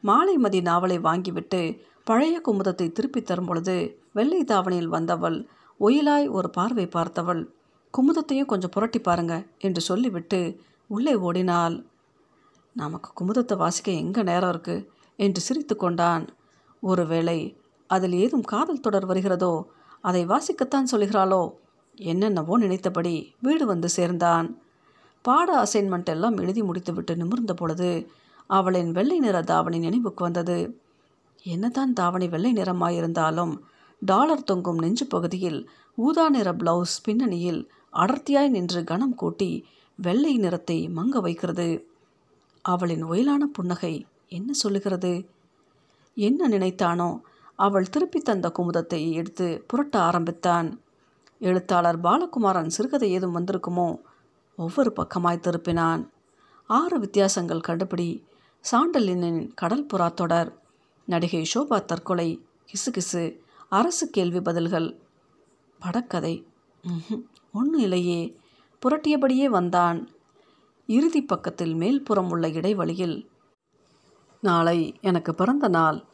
மாலை 0.00 0.36
மதி 0.36 0.60
நாவலை 0.60 0.98
வாங்கிவிட்டு 0.98 1.62
பழைய 2.04 2.40
குமுதத்தை 2.46 2.92
திருப்பித் 2.92 3.26
தரும் 3.26 3.46
பொழுது 3.46 3.76
வெள்ளை 4.12 4.44
தாவணியில் 4.44 4.86
வந்தவள் 4.86 5.48
ஒயிலாய் 5.80 6.28
ஒரு 6.28 6.50
பார்வை 6.50 6.86
பார்த்தவள். 6.86 7.42
குமுதத்தையும் 7.98 8.46
கொஞ்சம் 8.46 8.70
புரட்டி 8.70 9.00
பாருங்க 9.00 9.46
என்று 9.58 9.80
சொல்லிவிட்டு 9.80 10.60
உள்ளே 10.86 11.14
ஓடினாள். 11.14 11.86
நமக்கு 12.76 13.08
குமுதத்தை 13.12 13.56
வாசிக்க 13.56 13.92
எங்கே 13.92 14.22
நேரம் 14.22 14.48
இருக்கு? 14.48 14.90
என்று 15.16 15.40
சிரித்து 15.40 15.76
கொண்டான். 15.76 16.28
ஒருவேளை 16.80 17.38
அதில் 17.86 18.12
ஏதும் 18.12 18.42
காதல் 18.42 18.80
தொடர் 18.80 19.06
வருகிறதோ 19.06 19.68
அதை 20.00 20.26
வாசிக்கத்தான் 20.26 20.90
சொல்கிறாளோ? 20.92 21.52
என்னென்னவோ 21.94 22.56
நினைத்தபடி 22.58 23.34
வீடு 23.40 23.66
வந்து 23.66 23.88
சேர்ந்தான். 23.88 24.60
பாட 25.22 25.48
அசைன்மெண்ட் 25.62 26.04
எல்லாம் 26.04 26.36
எழுதி 26.36 26.62
முடித்துவிட்டு 26.62 27.16
நிமிர்ந்த 27.16 27.54
பொழுது 27.54 28.10
அவளின் 28.46 28.90
வெள்ளை 28.92 29.18
நிற 29.18 29.42
தாவணி 29.42 29.78
நினைவுக்கு 29.78 30.24
வந்தது. 30.24 30.80
என்னதான் 31.42 31.92
தாவணி 31.92 32.28
வெள்ளை 32.28 32.52
நிறமாயிருந்தாலும் 32.52 33.54
டாலர் 34.02 34.44
தொங்கும் 34.44 34.78
நெஞ்சு 34.78 35.06
பகுதியில் 35.06 35.70
ஊதா 35.98 36.28
நிற 36.28 36.52
பிளவுஸ் 36.52 36.96
பின்னணியில் 37.02 37.70
அடர்த்தியாய் 37.92 38.48
நின்று 38.48 38.84
கனம் 38.84 39.14
கூட்டி 39.14 39.66
வெள்ளை 39.96 40.36
நிறத்தை 40.36 40.88
மங்க 40.88 41.20
வைக்கிறது. 41.20 41.86
அவளின் 42.62 43.04
ஒயிலான 43.04 43.44
புன்னகை 43.52 44.06
என்ன 44.28 44.52
சொல்லுகிறது? 44.52 45.28
என்ன 46.14 46.48
நினைத்தானோ 46.48 47.20
அவள் 47.56 47.88
திருப்பி 47.88 48.20
தந்த 48.20 48.52
குமுதத்தை 48.58 49.12
எடுத்து 49.12 49.64
புரட்ட 49.66 50.00
ஆரம்பித்தான். 50.00 50.80
எழுத்தாளர் 51.38 52.00
பாலகுமாரன் 52.00 52.66
சிறுகதை 52.66 53.10
ஏதும் 53.10 53.36
வந்திருக்குமோ? 53.36 54.00
ஒவ்வொரு 54.56 54.92
பக்கமாய் 54.96 55.40
திருப்பினான். 55.40 56.08
ஆறு 56.66 56.98
வித்தியாசங்கள் 56.98 57.66
கண்டுபிடி. 57.68 58.22
சாண்டலினின் 58.64 59.50
கடல் 59.54 59.86
புறா 59.86 60.14
தொடர். 60.14 60.62
நடிகை 61.04 61.46
ஷோபா 61.54 61.84
தற்கொலை. 61.84 62.42
கிசுகிசு 62.70 63.38
அரசு 63.68 64.10
கேள்வி 64.10 64.40
பதில்கள். 64.40 64.98
படக்கதை. 65.80 66.44
ஒன்றும் 67.52 67.80
இல்லையே. 67.80 68.38
புரட்டியபடியே 68.82 69.44
வந்தான். 69.44 70.08
இறுதி 70.86 71.22
பக்கத்தில் 71.22 71.74
மேல்புறம் 71.74 72.30
உள்ள 72.30 72.50
இடைவெளியில் 72.50 73.30
நாளை 74.40 74.98
எனக்கு 75.00 75.34
பிறந்த 75.34 75.68
நாள். 75.68 76.04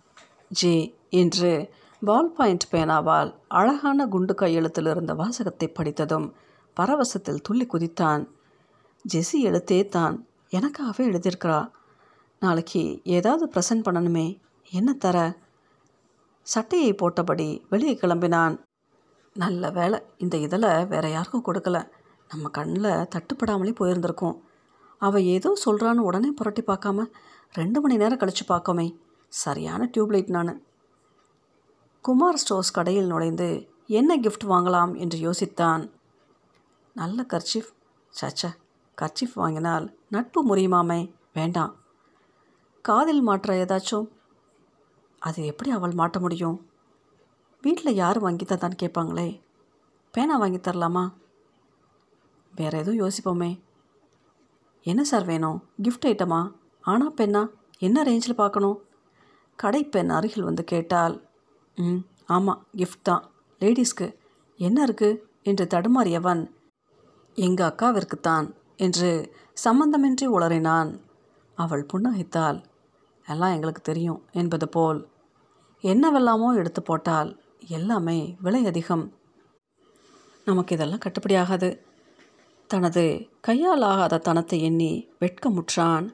ஜே 0.49 0.99
என்று 1.11 1.75
பால் 2.05 2.33
பாயிண்ட் 2.33 2.69
பேனாவால் 2.71 3.35
அழகான 3.49 4.07
குண்டு 4.07 4.35
கையெழுத்தில் 4.35 4.87
இருந்த 4.87 5.15
வாசகத்தை 5.15 5.69
படித்ததும் 5.69 6.35
பரவசத்தில் 6.81 7.41
துள்ளி 7.43 7.67
குதித்தான். 7.67 8.29
ஜெஸி 9.15 9.43
எழுத்தே 9.43 9.89
தான். 9.89 10.27
எனக்காகவே 10.51 10.97
எழுதியிருக்கிறா. 10.97 11.71
நாளைக்கு 12.41 13.01
ஏதாவது 13.05 13.51
ப்ரெசன்ட் 13.55 13.87
பண்ணணுமே. 13.89 14.41
என்ன 14.71 14.93
தர? 14.93 15.39
சட்டையை 16.43 16.95
போட்டபடி 16.95 17.61
வெளியே 17.69 17.99
கிளம்பினான். 18.03 18.67
நல்ல 19.39 19.71
வேலை 19.71 20.03
இந்த 20.17 20.37
இதில் 20.37 20.87
வேற 20.87 21.09
யாருக்கும் 21.09 21.45
கொடுக்கல. 21.45 21.91
நம்ம 22.29 22.49
கண்ணில் 22.49 22.83
தட்டுப்படாமலே 22.83 23.75
போயிருந்திருக்கோம். 23.81 24.41
அவள் 24.99 25.23
ஏதோ 25.23 25.57
சொல்கிறான்னு 25.65 25.97
உடனே 25.97 26.31
புரட்டி 26.31 26.63
பார்க்காம 26.63 27.07
ரெண்டு 27.53 27.81
மணி 27.81 27.97
நேரம் 27.97 28.19
கழித்து 28.19 28.45
பார்க்கோமே. 28.49 28.99
சரியான 29.29 29.91
டியூப்லைட் 29.97 30.29
நான். 30.29 30.63
குமார் 32.01 32.35
ஸ்டோர்ஸ் 32.35 32.73
கடையில் 32.73 33.07
நுழைந்து 33.07 33.69
என்ன 33.87 34.17
கிஃப்ட் 34.17 34.45
வாங்கலாம் 34.45 34.97
என்று 34.97 35.31
யோசித்தான். 35.31 35.91
நல்ல 36.95 37.25
கர்ச்சிஃப். 37.29 37.71
சச்ச 38.21 38.49
கர்ச்சிஃப் 39.03 39.35
வாங்கினால் 39.35 39.99
நட்பு 40.09 40.41
முறியுமாமே. 40.47 41.13
வேண்டாம். 41.35 41.77
காதில் 42.83 43.23
மாற்ற 43.23 43.65
ஏதாச்சும்? 43.65 44.09
அது 45.19 45.45
எப்படி 45.45 45.71
அவள் 45.71 45.93
மாட்ட 45.93 46.21
முடியும்? 46.21 46.68
வீட்டில் 47.65 47.99
யார் 48.03 48.19
வாங்கி 48.19 48.45
தான் 48.45 48.81
கேட்பாங்களே. 48.83 49.29
பேனா 50.15 50.35
வாங்கி 50.37 50.59
தரலாமா? 50.59 51.05
வேற 52.53 52.73
எதுவும் 52.79 53.01
யோசிப்போமே. 53.03 53.51
என்ன 54.83 55.03
சார் 55.05 55.25
வேணும்? 55.25 55.59
கிஃப்ட் 55.83 56.07
ஐட்டமா 56.11 56.41
ஆனால் 56.85 57.17
பெண்ணா? 57.19 57.43
என்ன 57.79 58.03
ரேஞ்சில் 58.03 58.41
பார்க்கணும்? 58.43 58.79
கடை 59.59 59.83
பெண் 59.85 60.11
அருகில் 60.11 60.49
வந்து 60.49 60.65
கேட்டால் 60.65 61.17
ம் 61.79 62.01
ஆமாம் 62.27 62.63
கிஃப்ட் 62.77 63.03
தான். 63.03 63.25
லேடிஸ்க்கு 63.61 64.07
என்ன 64.59 64.79
இருக்குது 64.87 65.21
என்று 65.43 65.65
தடுமாறியவன் 65.75 66.43
எங்கள் 67.37 67.69
அக்காவிற்குத்தான் 67.71 68.47
என்று 68.77 69.11
சம்பந்தமின்றி 69.65 70.27
உளறினான். 70.37 70.91
அவள் 71.59 71.85
புன்னகைத்தாள் 71.93 72.59
எல்லாம் 73.27 73.55
எங்களுக்கு 73.57 73.83
தெரியும் 73.83 74.21
என்பது 74.33 74.67
போல் 74.69 75.01
என்னவெல்லாமோ 75.85 76.49
எடுத்து 76.61 76.81
போட்டாள் 76.83 77.31
எல்லாமே 77.69 78.37
விலை 78.41 78.67
அதிகம். 78.67 79.13
நமக்கு 80.45 80.75
இதெல்லாம் 80.75 80.99
கட்டுப்படியாகாது 80.99 81.79
தனது 82.67 83.29
கையால் 83.41 83.83
ஆகாத 83.83 84.19
தனத்தை 84.19 84.63
எண்ணி 84.63 85.09
வெட்கமுற்றான். 85.21 86.09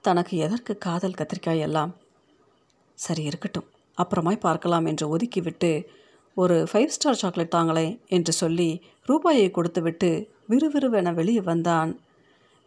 தனக்கு 0.00 0.36
எதற்கு 0.36 0.78
காதல் 0.78 1.12
கத்திரிக்காய் 1.12 1.58
எல்லாம்? 1.58 1.96
சரி 2.94 3.22
இருக்கட்டும். 3.22 3.64
அப்புறமாய் 4.02 4.40
பார்க்கலாம் 4.40 4.84
என்று 4.84 5.16
ஒதுக்கிவிட்டு 5.16 5.86
ஒரு 6.34 6.66
ஃபைவ் 6.72 6.86
ஸ்டார் 6.86 7.14
சாக்லேட் 7.14 7.50
தாங்களே 7.50 8.00
என்று 8.06 8.32
சொல்லி 8.32 8.82
ரூபாயை 9.02 9.50
கொடுத்துவிட்டு 9.50 10.30
விறுவிறுவென 10.48 11.14
வெளியே 11.14 11.40
வந்தான். 11.40 12.00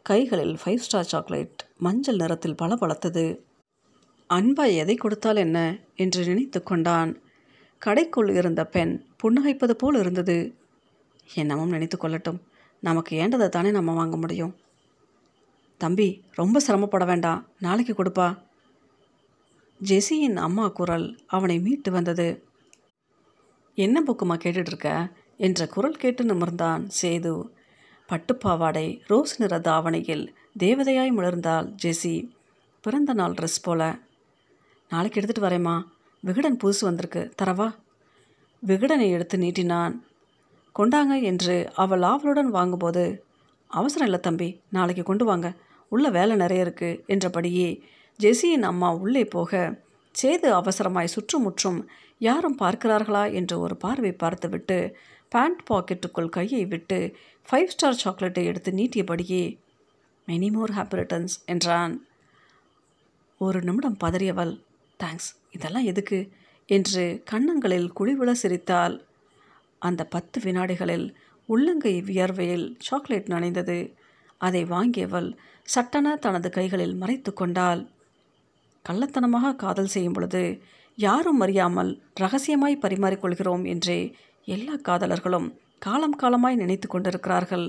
கைகளில் 0.02 0.58
ஃபைவ் 0.66 0.78
ஸ்டார் 0.78 1.04
சாக்லேட் 1.04 1.68
மஞ்சள் 1.78 2.16
நிறத்தில் 2.16 2.60
பளபளத்தது. 2.62 3.40
அன்பா 4.30 4.76
எதை 4.76 4.96
கொடுத்தால் 4.96 5.36
என்ன? 5.36 5.80
என்று 5.96 6.26
நினைத்து 6.26 6.64
கொண்டான். 6.64 7.22
கடைக்குள் 7.86 8.36
இருந்த 8.36 8.66
பெண் 8.66 9.06
புன்னகைப்பது 9.24 9.70
போல் 9.70 10.00
இருந்தது. 10.00 10.56
என்னமும் 11.36 11.70
நினைத்து 11.70 11.98
கொள்ளட்டும். 11.98 12.40
நமக்கு 12.80 13.20
ஏண்டதை 13.20 13.50
தானே 13.50 13.72
நம்ம 13.72 13.94
வாங்க 13.94 14.18
முடியும்? 14.18 14.56
தம்பி 15.78 16.24
ரொம்ப 16.32 16.60
சிரமப்பட 16.60 17.06
வேண்டாம். 17.06 17.48
நாளைக்கு 17.60 17.94
கொடுப்பா. 17.94 18.38
ஜெசியின் 19.84 20.36
அம்மா 20.36 20.68
குரல் 20.68 21.20
அவனை 21.28 21.60
மீட்டு 21.60 21.92
வந்தது. 21.92 22.44
என்ன 23.76 24.04
புக்குமா 24.08 24.38
கேட்டுட்ருக்க 24.38 25.12
என்ற 25.38 25.68
குரல் 25.68 25.96
கேட்டு 25.96 26.24
நிமிர்ந்தான் 26.24 26.90
சேது. 27.02 27.50
பட்டுப்பாவாடை 28.10 29.00
ரோஸ் 29.08 29.42
நிற 29.42 29.60
தாவணியில் 29.60 30.36
தேவதையாய் 30.60 31.12
மிளர்ந்தாள் 31.12 31.76
ஜெசி. 31.84 32.30
பிறந்த 32.82 33.14
நாள் 33.14 33.34
ட்ரெஸ் 33.34 33.64
போல. 33.64 34.00
நாளைக்கு 34.90 35.22
எடுத்துகிட்டு 35.22 35.42
வரேம்மா. 35.42 35.84
விகடன் 36.24 36.60
புதுசு 36.64 36.82
வந்திருக்கு. 36.82 37.22
தரவா? 37.42 37.68
விகடனை 38.64 39.08
எடுத்து 39.10 39.38
நீட்டினான். 39.38 39.96
கொண்டாங்க 40.76 41.14
என்று 41.22 41.56
அவள் 41.76 42.02
ஆவலுடன் 42.02 42.50
வாங்கும்போது 42.50 43.04
அவசரம் 43.72 44.08
இல்லை 44.08 44.20
தம்பி 44.20 44.50
நாளைக்கு 44.70 45.04
கொண்டு 45.04 45.26
வாங்க. 45.26 45.48
உள்ள 45.92 46.10
வேலை 46.10 46.36
நிறைய 46.36 46.66
இருக்குது 46.66 47.00
என்றபடியே 47.08 47.70
ஜெசியின் 48.20 48.66
அம்மா 48.72 48.90
உள்ளே 48.94 49.24
போக 49.26 49.52
சேது 50.16 50.50
அவசரமாய் 50.60 51.14
சுற்றுமுற்றும் 51.16 51.80
யாரும் 52.18 52.58
பார்க்கிறார்களா 52.58 53.24
என்று 53.34 53.56
ஒரு 53.60 53.76
பார்வை 53.78 54.12
பார்த்துவிட்டு 54.12 54.78
பேண்ட் 55.30 55.62
பாக்கெட்டுக்குள் 55.70 56.30
கையை 56.30 56.66
விட்டு 56.66 57.00
ஃபைவ் 57.48 57.66
ஸ்டார் 57.66 58.02
சாக்லேட்டை 58.04 58.44
எடுத்து 58.46 58.72
நீட்டியபடியே 58.72 59.44
மெனி 60.28 60.50
மோர் 60.52 60.72
ஹாப்பி 60.72 60.98
ரிட்டர்ன்ஸ் 61.00 61.36
என்றான். 61.46 61.94
ஒரு 63.42 63.60
நிமிடம் 63.62 63.98
பதறியவள் 64.04 64.54
தேங்க்ஸ் 65.00 65.30
இதெல்லாம் 65.58 65.84
எதுக்கு? 65.84 66.20
என்று 66.70 67.04
கன்னங்களில் 67.26 67.90
குழிவிழ 68.00 68.32
சிரித்தாள். 68.32 68.96
அந்த 69.82 70.02
பத்து 70.06 70.38
வினாடிகளில் 70.42 71.08
உள்ளங்கை 71.50 71.94
வியர்வையில் 72.02 72.68
சாக்லேட் 72.78 73.30
நனைந்தது. 73.30 73.78
அதை 74.42 74.62
வாங்கியவள் 74.66 75.30
சட்டென 75.68 76.16
தனது 76.16 76.50
கைகளில் 76.50 76.96
மறைத்து 76.96 77.32
கொண்டாள். 77.34 77.82
கள்ளத்தனமாக 78.86 79.56
காதல் 79.56 79.94
செய்யும் 79.94 80.14
பொழுது 80.14 80.44
யாரும் 80.98 81.40
அறியாமல் 81.40 81.92
ரகசியமாய் 82.20 82.84
பரிமாறிக்கொள்கிறோம் 82.84 83.64
என்றே 83.68 84.00
எல்லா 84.48 84.76
காதலர்களும் 84.80 85.48
காலம் 85.80 86.16
காலமாய் 86.16 86.56
நினைத்து 86.56 86.88
கொண்டிருக்கிறார்கள். 86.88 87.68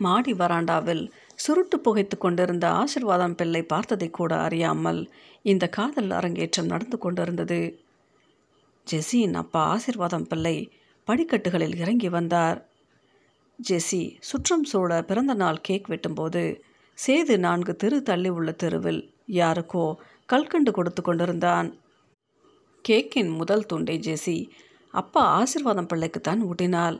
மாடி 0.00 0.32
வராண்டாவில் 0.32 1.04
சுருட்டு 1.44 1.76
புகைத்து 1.80 2.16
கொண்டிருந்த 2.18 2.66
ஆசிர்வாதம் 2.80 3.36
பிள்ளை 3.36 3.62
பார்த்ததை 3.62 4.08
கூட 4.10 4.32
அறியாமல் 4.40 5.00
இந்த 5.42 5.64
காதல் 5.68 6.10
அரங்கேற்றம் 6.10 6.66
நடந்து 6.66 6.98
கொண்டிருந்தது. 6.98 7.60
ஜெஸியின் 8.86 9.34
அப்பா 9.34 9.62
ஆசிர்வாதம் 9.72 10.28
பிள்ளை 10.28 10.56
படிக்கட்டுகளில் 11.08 11.76
இறங்கி 11.76 12.08
வந்தார். 12.08 12.58
ஜெஸி 13.58 14.02
சுற்றம் 14.20 14.64
சூழ 14.64 14.90
பிறந்த 15.02 15.34
நாள் 15.34 15.60
கேக் 15.60 15.88
வெட்டும்போது 15.88 16.42
சேது 16.98 17.34
நான்கு 17.38 17.72
தெரு 17.76 17.98
தள்ளி 18.02 18.28
உள்ள 18.28 18.50
தெருவில் 18.52 19.02
யாருக்கோ 19.32 19.86
கல்கண்டு 20.26 20.70
கொடுத்து 20.70 21.02
கொண்டிருந்தான். 21.02 21.68
கேக்கின் 22.84 23.30
முதல் 23.36 23.66
துண்டை 23.66 23.96
ஜெஸி 23.98 24.38
அப்பா 24.94 25.22
ஆசிர்வாதம் 25.38 25.90
பிள்ளைக்குத்தான் 25.92 26.42
ஊட்டினாள். 26.48 26.98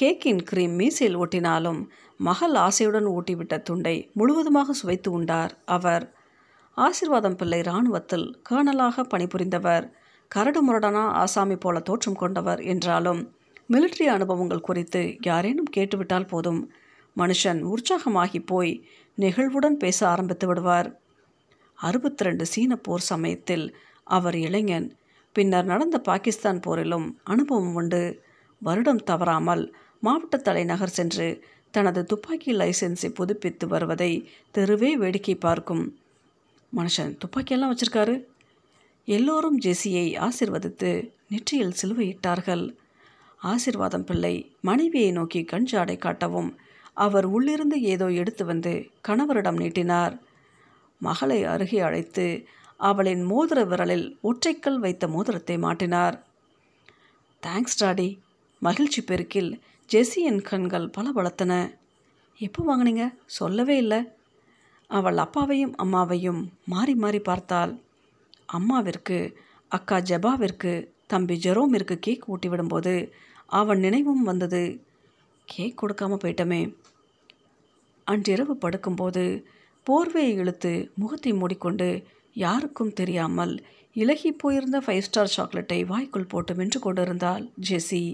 கேக்கின் 0.00 0.42
கிரீம் 0.42 0.78
மீசையில் 0.78 1.18
ஒட்டினாலும் 1.22 1.86
மகள் 2.16 2.54
ஆசையுடன் 2.54 3.08
ஊட்டிவிட்ட 3.16 3.62
துண்டை 3.62 4.10
முழுவதுமாக 4.12 4.72
சுவைத்து 4.72 5.10
உண்டார் 5.10 5.58
அவர். 5.64 6.14
ஆசிர்வாதம் 6.76 7.36
பிள்ளை 7.36 7.58
இராணுவத்தில் 7.58 8.40
கேர்னலாக 8.50 9.04
பணிபுரிந்தவர் 9.08 9.90
கரடு 10.28 10.60
முரடனா 10.68 11.04
ஆசாமி 11.12 11.56
போல 11.56 11.80
தோற்றம் 11.80 12.14
கொண்டவர் 12.14 12.60
என்றாலும் 12.60 13.34
மிலிட்ரி 13.68 14.06
அனுபவங்கள் 14.06 14.60
குறித்து 14.60 15.16
யாரேனும் 15.20 15.70
கேட்டுவிட்டால் 15.70 16.26
போதும். 16.26 16.72
மனுஷன் 17.16 17.60
உற்சாகமாகி 17.62 18.46
போய் 18.46 18.88
நெகிழ்வுடன் 19.18 19.78
பேச 19.78 20.08
ஆரம்பித்து 20.08 20.46
விடுவார். 20.46 21.00
அறுபத்தி 21.74 22.24
ரெண்டு 22.24 22.46
சீன 22.46 22.76
போர் 22.76 23.00
சமயத்தில் 23.00 23.76
அவர் 24.04 24.36
இளைஞன். 24.36 24.96
பின்னர் 25.32 25.64
நடந்த 25.64 25.98
பாகிஸ்தான் 25.98 26.60
போரிலும் 26.66 27.06
அனுபவம் 27.24 27.74
உண்டு. 27.74 28.22
வருடம் 28.62 29.04
தவறாமல் 29.04 29.64
மாவட்ட 29.98 30.36
தலைநகர் 30.36 30.88
சென்று 30.88 31.26
தனது 31.70 32.00
துப்பாக்கி 32.04 32.52
லைசன்ஸை 32.52 33.08
புதுப்பித்து 33.14 33.68
வருவதை 33.68 34.12
தெருவே 34.50 34.90
வேடிக்கை 34.96 35.34
பார்க்கும். 35.34 35.84
மனுஷன் 36.72 37.12
துப்பாக்கியெல்லாம் 37.22 37.72
வச்சிருக்காரு. 37.72 38.14
எல்லோரும் 39.08 39.58
ஜெசியை 39.60 40.06
ஆசிர்வதித்து 40.18 40.90
நெற்றியில் 41.28 41.78
சிலுவையிட்டார்கள். 41.80 42.64
ஆசிர்வாதம் 43.42 44.06
பிள்ளை 44.06 44.34
மனைவியை 44.60 45.10
நோக்கி 45.10 45.40
கஞ்சாடை 45.52 45.96
காட்டவும் 45.98 46.50
அவர் 46.94 47.26
உள்ளிருந்து 47.26 47.76
ஏதோ 47.82 48.06
எடுத்து 48.12 48.44
வந்து 48.44 48.72
கணவரிடம் 49.08 49.60
நீட்டினார். 49.62 50.14
மகளை 50.98 51.44
அருகே 51.44 51.80
அழைத்து 51.80 52.26
அவளின் 52.76 53.22
மோதிர 53.30 53.60
விரலில் 53.64 54.06
ஒற்றைக்கல் 54.22 54.78
வைத்த 54.78 55.08
மோதிரத்தை 55.08 55.56
மாட்டினார். 55.56 56.16
தேங்க்ஸ் 57.42 57.78
டாடி 57.80 58.08
மகிழ்ச்சி 58.62 59.00
பெருக்கில் 59.02 59.52
ஜெஸ்ஸியின் 59.90 60.40
கண்கள் 60.40 60.84
பல 60.90 61.06
வளர்த்தன 61.10 61.52
எப்போ 62.40 62.60
வாங்கினீங்க? 62.68 63.04
சொல்லவே 63.26 63.76
இல்லை. 63.76 63.98
அவள் 64.90 65.16
அப்பாவையும் 65.16 65.74
அம்மாவையும் 65.76 66.40
மாறி 66.64 66.94
மாறி 66.94 67.20
பார்த்தாள். 67.20 67.72
அம்மாவிற்கு 68.48 69.18
அக்கா 69.68 69.98
ஜெபாவிற்கு 70.00 70.72
தம்பி 71.06 71.36
ஜெரோமிற்கு 71.36 71.94
கேக் 71.98 72.24
ஊட்டி 72.26 72.48
விடும்போது 72.48 72.94
அவன் 73.46 73.78
நினைவும் 73.78 74.22
வந்தது. 74.22 74.62
கேக் 75.48 75.78
கொடுக்காம 75.80 76.18
போயிட்டமே. 76.22 76.62
அன்றிரவு 78.06 78.54
படுக்கும்போது 78.54 79.24
போர்வையை 79.86 80.34
இழுத்து 80.36 80.72
முகத்தை 80.94 81.32
மூடிக்கொண்டு 81.32 81.88
யாருக்கும் 82.36 82.92
தெரியாமல் 82.92 83.54
இலகி 83.96 84.30
போயிருந்த 84.32 84.78
ஃபைவ் 84.78 85.06
ஸ்டார் 85.06 85.34
சாக்லேட்டை 85.36 85.84
வாய்க்குள் 85.84 86.30
போட்டு 86.32 86.52
மென்று 86.54 86.78
கொண்டிருந்தாள் 86.80 87.44
ஜெசி. 87.68 88.04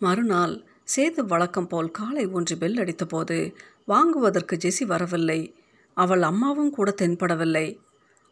மறுநாள் 0.00 0.64
சேது 0.96 1.20
வழக்கம் 1.20 1.66
போல் 1.66 1.90
காலை 1.90 2.26
ஒன்று 2.26 2.58
பெல் 2.58 2.76
அடித்தபோது 2.76 3.54
வாங்குவதற்கு 3.86 4.56
ஜெசி 4.56 4.84
வரவில்லை. 4.84 5.54
அவள் 5.94 6.22
அம்மாவும் 6.22 6.70
கூட 6.70 6.94
தென்படவில்லை. 7.02 7.78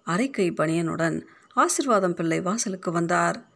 அரைக்கை 0.07 0.53
பணியனுடன் 0.53 1.27
ஆசிர்வாதம் 1.57 2.13
பிள்ளை 2.13 2.41
வாசலுக்கு 2.41 2.93
வந்தார். 2.93 3.49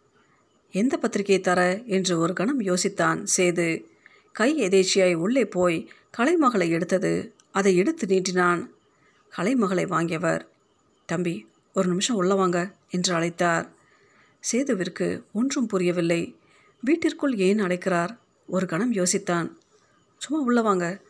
எந்த 0.73 0.97
பத்திரிகை 0.97 1.40
தர? 1.40 1.83
என்று 1.87 2.19
ஒரு 2.19 2.33
கணம் 2.33 2.61
யோசித்தான் 2.61 3.26
சேது. 3.37 3.85
கை 4.33 4.69
எதேச்சியாய் 4.69 5.14
உள்ளே 5.14 5.47
போய் 5.47 5.90
கலைமகளை 6.19 6.69
எடுத்தது. 6.69 7.35
அதை 7.50 7.76
எடுத்து 7.76 8.07
நீட்டினான். 8.07 8.69
கலைமகளை 9.37 9.87
வாங்கியவர் 9.88 10.40
தம்பி 11.07 11.47
ஒரு 11.75 11.88
நிமிஷம் 11.88 12.16
உள்ள 12.16 12.35
வாங்க 12.35 12.75
என்று 12.90 13.14
அழைத்தார். 13.14 13.68
சேதுவிற்கு 14.53 15.22
ஒன்றும் 15.33 15.66
புரியவில்லை. 15.66 16.37
வீட்டிற்குள் 16.83 17.37
ஏன் 17.37 17.59
அழைக்கிறார் 17.59 18.18
ஒரு 18.47 18.66
கணம் 18.66 18.92
யோசித்தான். 18.92 19.51
சும்மா 20.18 20.45
உள்ள 20.45 20.62
வாங்க. 20.62 21.01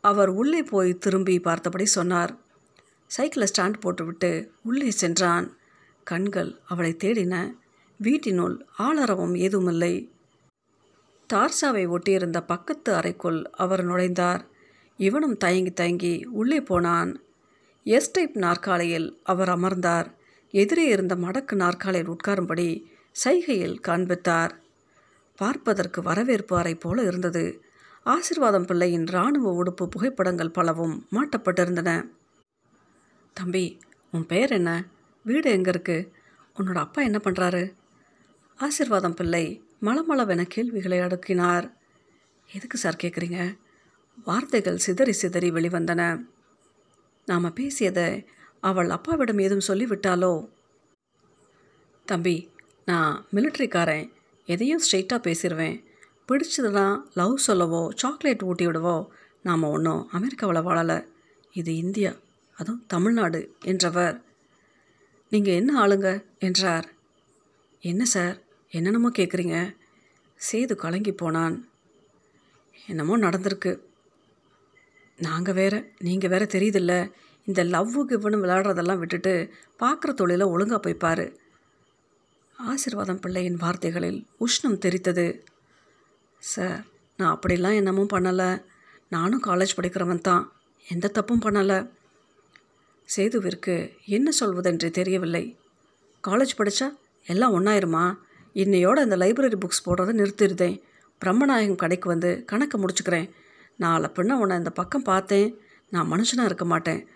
அவர் 0.00 0.28
உள்ளே 0.28 0.62
போய் 0.62 0.98
திரும்பி 0.98 1.40
பார்த்தபடி 1.40 1.86
சொன்னார். 1.86 2.36
சைக்கிளை 3.06 3.48
ஸ்டாண்ட் 3.58 3.80
போட்டுவிட்டு 3.80 4.52
உள்ளே 4.62 4.90
சென்றான். 4.90 5.56
கண்கள் 6.04 6.58
அவளை 6.66 6.96
தேடின. 7.04 7.54
வீட்டினுள் 7.96 8.66
ஆளரவம் 8.78 9.36
ஏதுமில்லை. 9.36 10.12
தார்சாவை 11.32 11.86
ஒட்டியிருந்த 11.88 12.46
பக்கத்து 12.46 12.94
அறைக்குள் 12.94 13.50
அவர் 13.50 13.88
நுழைந்தார். 13.88 14.40
இவனும் 14.96 15.36
தயங்கி 15.36 15.72
தயங்கி 15.72 16.24
உள்ளே 16.24 16.60
போனான். 16.60 17.22
எஸ் 17.84 18.12
டைப் 18.12 18.36
நாற்காலியில் 18.36 19.20
அவர் 19.22 19.48
அமர்ந்தார். 19.48 20.14
எதிரே 20.50 20.84
இருந்த 20.84 21.14
மடக்கு 21.14 21.52
நாற்காலியில் 21.52 22.10
உட்காரும்படி 22.10 22.84
சைகையில் 23.24 23.80
காண்பித்தார். 23.80 24.66
பார்ப்பதற்கு 25.38 26.02
வரவேற்பு 26.02 26.54
அறை 26.56 26.74
போல 26.74 27.02
இருந்தது. 27.02 27.44
ஆசிர்வாதம் 28.06 28.66
பிள்ளையின் 28.66 29.06
இராணுவ 29.06 29.52
உடுப்பு 29.60 29.84
புகைப்படங்கள் 29.86 30.50
பலவும் 30.50 31.06
மாட்டப்பட்டிருந்தன. 31.10 31.90
தம்பி 33.36 33.64
உன் 34.12 34.26
பெயர் 34.26 34.52
என்ன? 34.52 34.70
வீடு 35.24 35.48
எங்கே 35.50 35.70
இருக்கு? 35.70 35.98
உன்னோட 36.56 36.78
அப்பா 36.78 37.02
என்ன 37.02 37.18
பண்ணுறாரு 37.24 37.62
ஆசிர்வாதம் 38.58 39.16
பிள்ளை 39.16 39.44
மளமளவென 39.82 40.42
கேள்விகளை 40.48 40.98
அடுக்கினார். 40.98 41.66
எதுக்கு 42.50 42.76
சார் 42.78 43.02
கேட்குறீங்க 43.02 43.40
வார்த்தைகள் 44.24 44.76
சிதறி 44.76 45.12
சிதறி 45.12 45.48
வெளிவந்தன. 45.50 46.02
நாம் 47.28 47.54
பேசியதை 47.54 48.08
அவள் 48.62 48.90
அப்பாவிடம் 48.90 49.38
ஏதும் 49.38 49.68
சொல்லிவிட்டாலோ? 49.68 50.32
தம்பி 52.08 52.36
நான் 52.84 53.12
மிலிட்ரிக்காரன் 53.34 54.06
எதையும் 54.48 54.82
ஸ்ட்ரெயிட்டாக 54.84 55.26
பேசிடுவேன் 55.26 55.76
பிடிச்சதுன்னா 56.28 56.86
லவ் 57.14 57.34
சொல்லவோ 57.46 57.82
சாக்லேட் 57.94 58.42
ஊட்டி 58.42 58.64
விடவோ 58.66 58.96
நாம் 59.42 59.70
ஒன்றும் 59.74 60.02
அமெரிக்காவில் 60.10 60.62
வாழலை. 60.62 60.98
இது 61.52 61.72
இந்தியா 61.76 62.12
அதுவும் 62.56 62.84
தமிழ்நாடு 62.86 63.40
என்றவர். 63.64 64.16
நீங்கள் 65.32 65.54
என்ன 65.54 65.70
ஆளுங்க? 65.82 66.08
என்றார். 66.38 66.86
என்ன 67.84 68.04
சார்? 68.04 68.36
என்னென்னமோ 68.72 69.10
கேட்குறீங்க 69.18 69.56
சேது 70.40 70.74
கலங்கி 70.74 71.12
போனான். 71.12 71.56
என்னமோ 72.86 73.14
நடந்திருக்கு. 73.18 73.72
நாங்கள் 75.18 75.54
வேற 75.54 75.74
நீங்கள் 75.98 76.30
வேற 76.30 76.44
தெரியுதில்ல. 76.44 76.94
இந்த 77.46 77.60
லவ்வு 77.64 78.00
கிவ்னு 78.10 78.42
விளையாடுறதெல்லாம் 78.42 78.98
விட்டுட்டு 78.98 79.32
பார்க்குற 79.78 80.10
தொழிலை 80.14 80.46
ஒழுங்காக 80.46 80.80
போய்ப்பார். 80.84 81.24
ஆசிர்வாதம் 82.66 83.20
பிள்ளையின் 83.20 83.56
வார்த்தைகளில் 83.56 84.26
உஷ்ணம் 84.40 84.78
தெரித்தது. 84.84 85.40
சார் 86.38 86.84
நான் 87.16 87.38
அப்படிலாம் 87.38 87.78
என்னமும் 87.80 88.06
பண்ணலை. 88.12 88.64
நானும் 89.08 89.42
காலேஜ் 89.42 89.76
படிக்கிறவன் 89.76 90.20
தான். 90.20 90.52
எந்த 90.88 91.08
தப்பும் 91.08 91.42
பண்ணலை. 91.42 91.90
சேதுவிற்கு 93.16 93.92
என்ன 94.06 94.30
சொல்வதென்று 94.40 94.90
தெரியவில்லை. 94.90 95.58
காலேஜ் 96.28 96.48
படித்தா 96.58 96.96
எல்லாம் 97.26 97.60
ஒன்றாயிருமா 97.60 98.16
இன்னையோட 98.54 98.92
அந்த 98.92 99.16
லைப்ரரி 99.16 99.54
புக்ஸ் 99.54 99.86
போடுறதை 99.86 100.12
நிறுத்திடுதேன். 100.12 100.80
பிரம்மநாயகம் 101.24 101.76
கடைக்கு 101.76 102.08
வந்து 102.08 102.44
கணக்கை 102.44 102.80
முடிச்சுக்கிறேன். 102.80 103.30
நாளை 103.76 104.10
பின்ன 104.14 104.32
உன்னை 104.32 104.56
இந்த 104.56 104.70
பக்கம் 104.70 105.02
பார்த்தேன். 105.02 105.58
நான் 105.90 106.12
மனுஷனாக 106.12 106.44
இருக்க 106.44 106.64
மாட்டேன். 106.64 107.06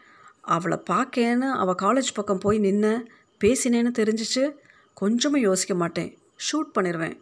அவளை 0.41 0.83
பார்க்கேன்னு 0.91 1.51
அவள் 1.51 1.75
காலேஜ் 1.83 2.15
பக்கம் 2.15 2.39
போய் 2.39 2.59
நின்ன 2.59 3.05
பேசினேன்னு 3.45 3.91
தெரிஞ்சிச்சு. 3.99 4.53
கொஞ்சமும் 4.95 5.41
யோசிக்க 5.41 5.75
மாட்டேன். 5.75 6.19
ஷூட் 6.53 6.77
பண்ணிடுவேன் 6.79 7.21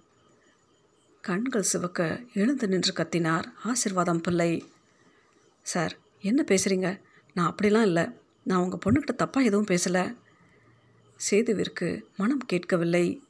கண்கள் 1.21 1.63
சிவக்க 1.63 2.23
எழுந்து 2.35 2.69
நின்று 2.69 2.93
கத்தினார் 2.93 3.53
ஆசிர்வாதம் 3.65 4.23
பிள்ளை. 4.23 4.73
சார் 5.63 5.99
என்ன 6.21 6.45
பேசுகிறீங்க 6.49 7.01
நான் 7.35 7.55
அப்படிலாம் 7.55 7.83
இல்லை. 7.83 8.07
நான் 8.43 8.59
உங்கள் 8.59 8.79
பொண்ணுக்கிட்ட 8.85 9.19
தப்பாக 9.19 9.43
எதுவும் 9.43 9.67
பேசலை. 9.67 10.17
சேதுவிற்கு 11.31 12.03
மனம் 12.17 12.39
கேட்கவில்லை. 12.39 13.23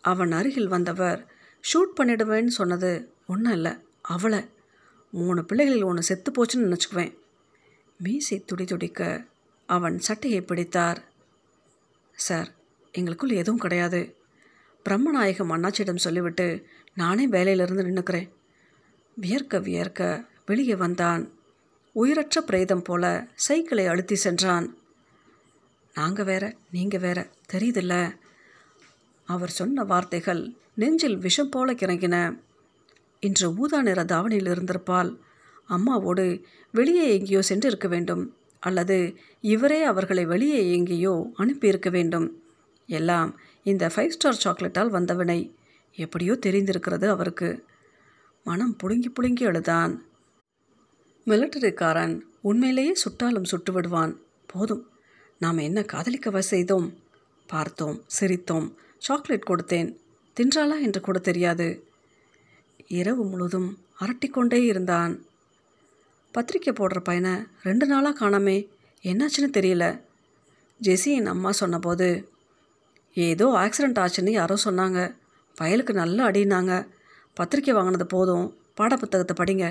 அவன் 0.00 0.32
அருகில் 0.32 0.68
வந்தவர் 0.68 1.32
ஷூட் 1.72 2.00
பண்ணிடுவேன்னு 2.00 2.46
சொன்னது 2.46 3.14
ஒன்றும் 3.26 3.52
இல்லை. 3.52 3.72
அவளை. 4.00 4.50
மூணு 5.10 5.44
பிள்ளைகளில் 5.44 5.84
ஒன்று 5.84 6.02
செத்து 6.02 6.32
போச்சுன்னு 6.32 6.76
நினச்சிக்குவேன். 6.76 7.18
மீசை 7.98 8.44
துடி 8.44 8.64
துடிக்க 8.64 9.26
அவன் 9.66 9.98
சட்டையை 9.98 10.40
பிடித்தார். 10.40 11.04
சார் 12.12 12.54
எங்களுக்குள் 12.92 13.30
எதுவும் 13.30 13.60
கிடையாது. 13.60 14.16
பிரம்மநாயகம் 14.88 15.52
அண்ணாச்சியிடம் 15.52 15.96
சொல்லிவிட்டு 15.96 16.66
நானே 16.94 17.28
வேலையிலிருந்து 17.28 17.82
நின்றுக்கிறேன் 17.82 18.30
வியர்க்க 19.14 19.58
வியர்க்க 19.58 20.24
வெளியே 20.46 20.74
வந்தான். 20.74 21.32
உயிரற்ற 21.92 22.40
பிரேதம் 22.40 22.82
போல 22.82 23.28
சைக்கிளை 23.34 23.86
அழுத்தி 23.86 24.14
சென்றான். 24.14 24.76
நாங்கள் 25.94 26.24
வேற 26.24 26.56
நீங்கள் 26.70 27.00
வேற 27.00 27.30
தெரியுதில்ல. 27.52 28.14
அவர் 29.24 29.50
சொன்ன 29.50 29.84
வார்த்தைகள் 29.84 30.52
நெஞ்சில் 30.74 31.18
விஷம் 31.18 31.48
போல 31.48 31.72
கிறங்கின. 31.72 32.40
இன்று 33.20 33.54
ஊதா 33.54 33.82
நிற 33.82 34.04
தாவணியில் 34.04 34.46
இருந்திருப்பால் 34.46 35.18
அம்மாவோடு 35.68 36.42
வெளியே 36.72 37.18
எங்கேயோ 37.18 37.40
சென்றிருக்க 37.48 37.88
வேண்டும். 37.88 38.36
அல்லது 38.60 39.16
இவரே 39.40 39.82
அவர்களை 39.82 40.24
வெளியே 40.24 40.72
எங்கேயோ 40.72 41.30
அனுப்பியிருக்க 41.36 41.90
வேண்டும். 41.90 42.42
எல்லாம் 42.88 43.40
இந்த 43.62 43.86
ஃபைவ் 43.94 44.08
ஸ்டார் 44.08 44.40
சாக்லேட்டால் 44.44 44.90
வந்தவனை. 44.90 45.54
எப்படியோ 45.96 46.38
தெரிந்திருக்கிறது 46.46 47.06
அவருக்கு. 47.08 47.64
மனம் 48.44 48.76
புழுங்கி 48.82 49.10
புழுங்கி 49.16 49.46
அழுதான். 49.46 50.02
மிலிட்டரிக்காரன் 51.26 52.20
உண்மையிலேயே 52.40 52.92
சுட்டாலும் 52.92 53.44
சுட்டு 53.44 53.72
விடுவான் 53.72 54.20
போதும் 54.46 54.84
நாம் 55.38 55.56
என்ன 55.58 55.80
காதலிக்கவா 55.80 56.38
செய்தோம்? 56.38 56.98
பார்த்தோம் 57.46 58.04
சிரித்தோம் 58.20 58.74
சாக்லேட் 58.98 59.48
கொடுத்தேன். 59.48 59.96
தின்றாளா 60.36 60.80
என்று 60.80 61.00
கூட 61.00 61.18
தெரியாது. 61.18 61.68
இரவு 62.86 63.24
முழுதும் 63.24 63.78
அரட்டிக்கொண்டே 64.00 64.60
இருந்தான். 64.64 65.26
பத்திரிக்கை 66.32 66.72
போடுற 66.72 67.00
பையனை 67.00 67.34
ரெண்டு 67.62 67.86
நாளாக 67.86 68.16
காணாமே 68.18 68.68
என்னாச்சுன்னு 69.02 69.50
தெரியல. 69.52 70.00
ஜெசியின் 70.82 71.24
அம்மா 71.24 71.52
சொன்னபோது 71.52 72.32
ஏதோ 73.26 73.46
ஆக்சிடெண்ட் 73.54 74.00
ஆச்சுன்னு 74.04 74.30
யாரோ 74.30 74.56
சொன்னாங்க. 74.64 74.98
பயலுக்கு 75.56 75.92
நல்லா 75.92 76.26
அடினாங்க. 76.26 76.72
பத்திரிக்கை 77.34 77.74
வாங்கினது 77.74 78.06
போதும். 78.06 78.46
பாடப்புத்தகத்தை 78.76 79.34
படிங்க. 79.40 79.66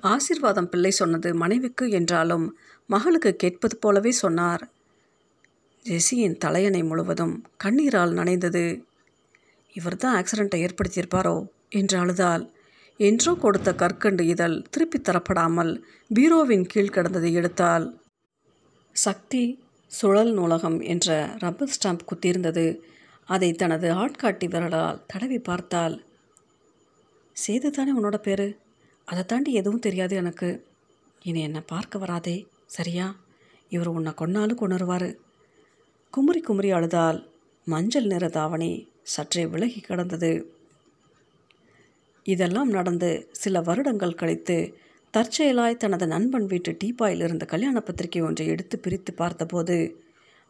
ஆசீர்வாதம் 0.00 0.68
பிள்ளை 0.68 0.90
சொன்னது 0.90 1.34
மனைவிக்கு 1.34 1.84
என்றாலும் 1.90 2.46
மகளுக்கு 2.86 3.30
கேட்பது 3.36 3.76
போலவே 3.76 4.10
சொன்னார். 4.10 4.62
ஜெசியின் 5.84 6.36
தலையணை 6.36 6.82
முழுவதும் 6.82 7.34
கண்ணீரால் 7.64 8.14
நனைந்தது. 8.18 8.64
இவர் 9.74 9.96
தான் 9.96 10.16
ஆக்சிடெண்ட்டை 10.18 10.60
ஏற்படுத்தியிருப்பாரோ? 10.66 11.36
என்று 11.68 11.96
அழுதால் 11.98 12.44
என்றோ 13.00 13.32
கொடுத்த 13.34 13.70
கற்கண்டு 13.74 14.22
இதழ் 14.26 14.56
திருப்பித் 14.70 15.08
தரப்படாமல் 15.08 15.72
பீரோவின் 16.14 16.66
கீழ் 16.66 16.94
கிடந்ததை 16.94 17.30
எடுத்தால் 17.32 17.86
சக்தி 18.96 19.42
சுழல் 19.86 20.32
நூலகம் 20.32 20.80
என்ற 20.80 21.36
ரப்பர் 21.38 21.76
ஸ்டாம்ப் 21.76 22.06
குத்தியிருந்தது. 22.10 22.78
அதை 23.24 23.52
தனது 23.52 23.94
ஆட்காட்டி 23.94 24.46
விரலால் 24.48 25.02
தடவி 25.06 25.38
பார்த்தால் 25.38 26.04
சேது 27.36 27.70
தானே 27.70 27.98
உன்னோட 27.98 28.16
பேர்? 28.16 28.58
அதை 29.04 29.24
தாண்டி 29.24 29.52
எதுவும் 29.52 29.78
தெரியாது 29.78 30.16
எனக்கு. 30.16 30.66
இனி 31.22 31.40
என்னை 31.40 31.60
பார்க்க 31.66 31.98
வராதே 31.98 32.46
சரியா? 32.66 33.16
இவர் 33.68 33.86
உன்னை 33.86 34.12
கொன்னாலும் 34.12 34.60
கொண்டுருவார் 34.60 35.08
குமுறி 36.10 36.40
குமுறி 36.40 36.70
அழுதால் 36.70 37.18
மஞ்சள் 37.64 38.06
நிற 38.06 38.28
தாவணி 38.28 38.88
சற்றே 39.02 39.46
விலகி 39.46 39.80
கிடந்தது. 39.80 40.30
இதெல்லாம் 42.22 42.68
நடந்து 42.68 43.28
சில 43.32 43.60
வருடங்கள் 43.60 44.14
கழித்து 44.14 44.78
தற்செயலாய் 45.16 45.76
தனது 45.76 46.06
நண்பன் 46.06 46.46
வீட்டு 46.46 46.76
டீப்பாயில் 46.84 47.22
இருந்த 47.22 47.44
கல்யாண 47.44 47.80
பத்திரிகை 47.80 48.22
ஒன்றை 48.22 48.46
எடுத்து 48.46 48.78
பிரித்து 48.78 49.12
பார்த்தபோது 49.12 50.04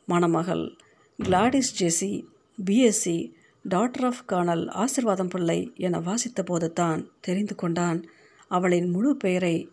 மணமகள் 0.06 0.76
Gladys 1.18 1.72
Jessie 1.82 2.24
BSc 2.64 3.32
daughter 3.62 4.04
of 4.04 4.24
colonel 4.28 4.64
Asirvatham 4.74 5.28
Pillai 5.28 5.72
என 5.76 6.00
வாசித்த 6.00 6.42
போது 6.42 6.72
தான் 6.72 7.10
தெரிந்து 7.20 7.54
கொண்டான். 7.54 8.04
அவளின் 8.48 8.90
முழு 8.90 9.16
பெயரை 9.16 9.68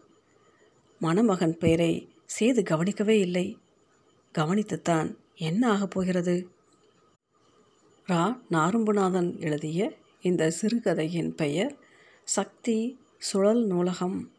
மணமகன் 0.99 1.58
பெயரை 1.58 2.10
சேது 2.39 2.63
கவனிக்கவே 2.63 3.19
இல்லை. 3.19 3.58
கவனித்துத்தான் 4.38 5.15
என்ன 5.36 5.71
ஆகப் 5.71 5.89
போகிறது? 5.89 6.49
ரா. 8.08 8.39
நாரும்புநாதன் 8.51 9.39
எழுதிய 9.39 9.93
இந்த 10.21 10.49
சிறுகதையின் 10.49 11.36
பெயர் 11.36 11.75
சக்தி 12.23 12.99
சுழல் 13.17 13.65
நூலகம். 13.65 14.32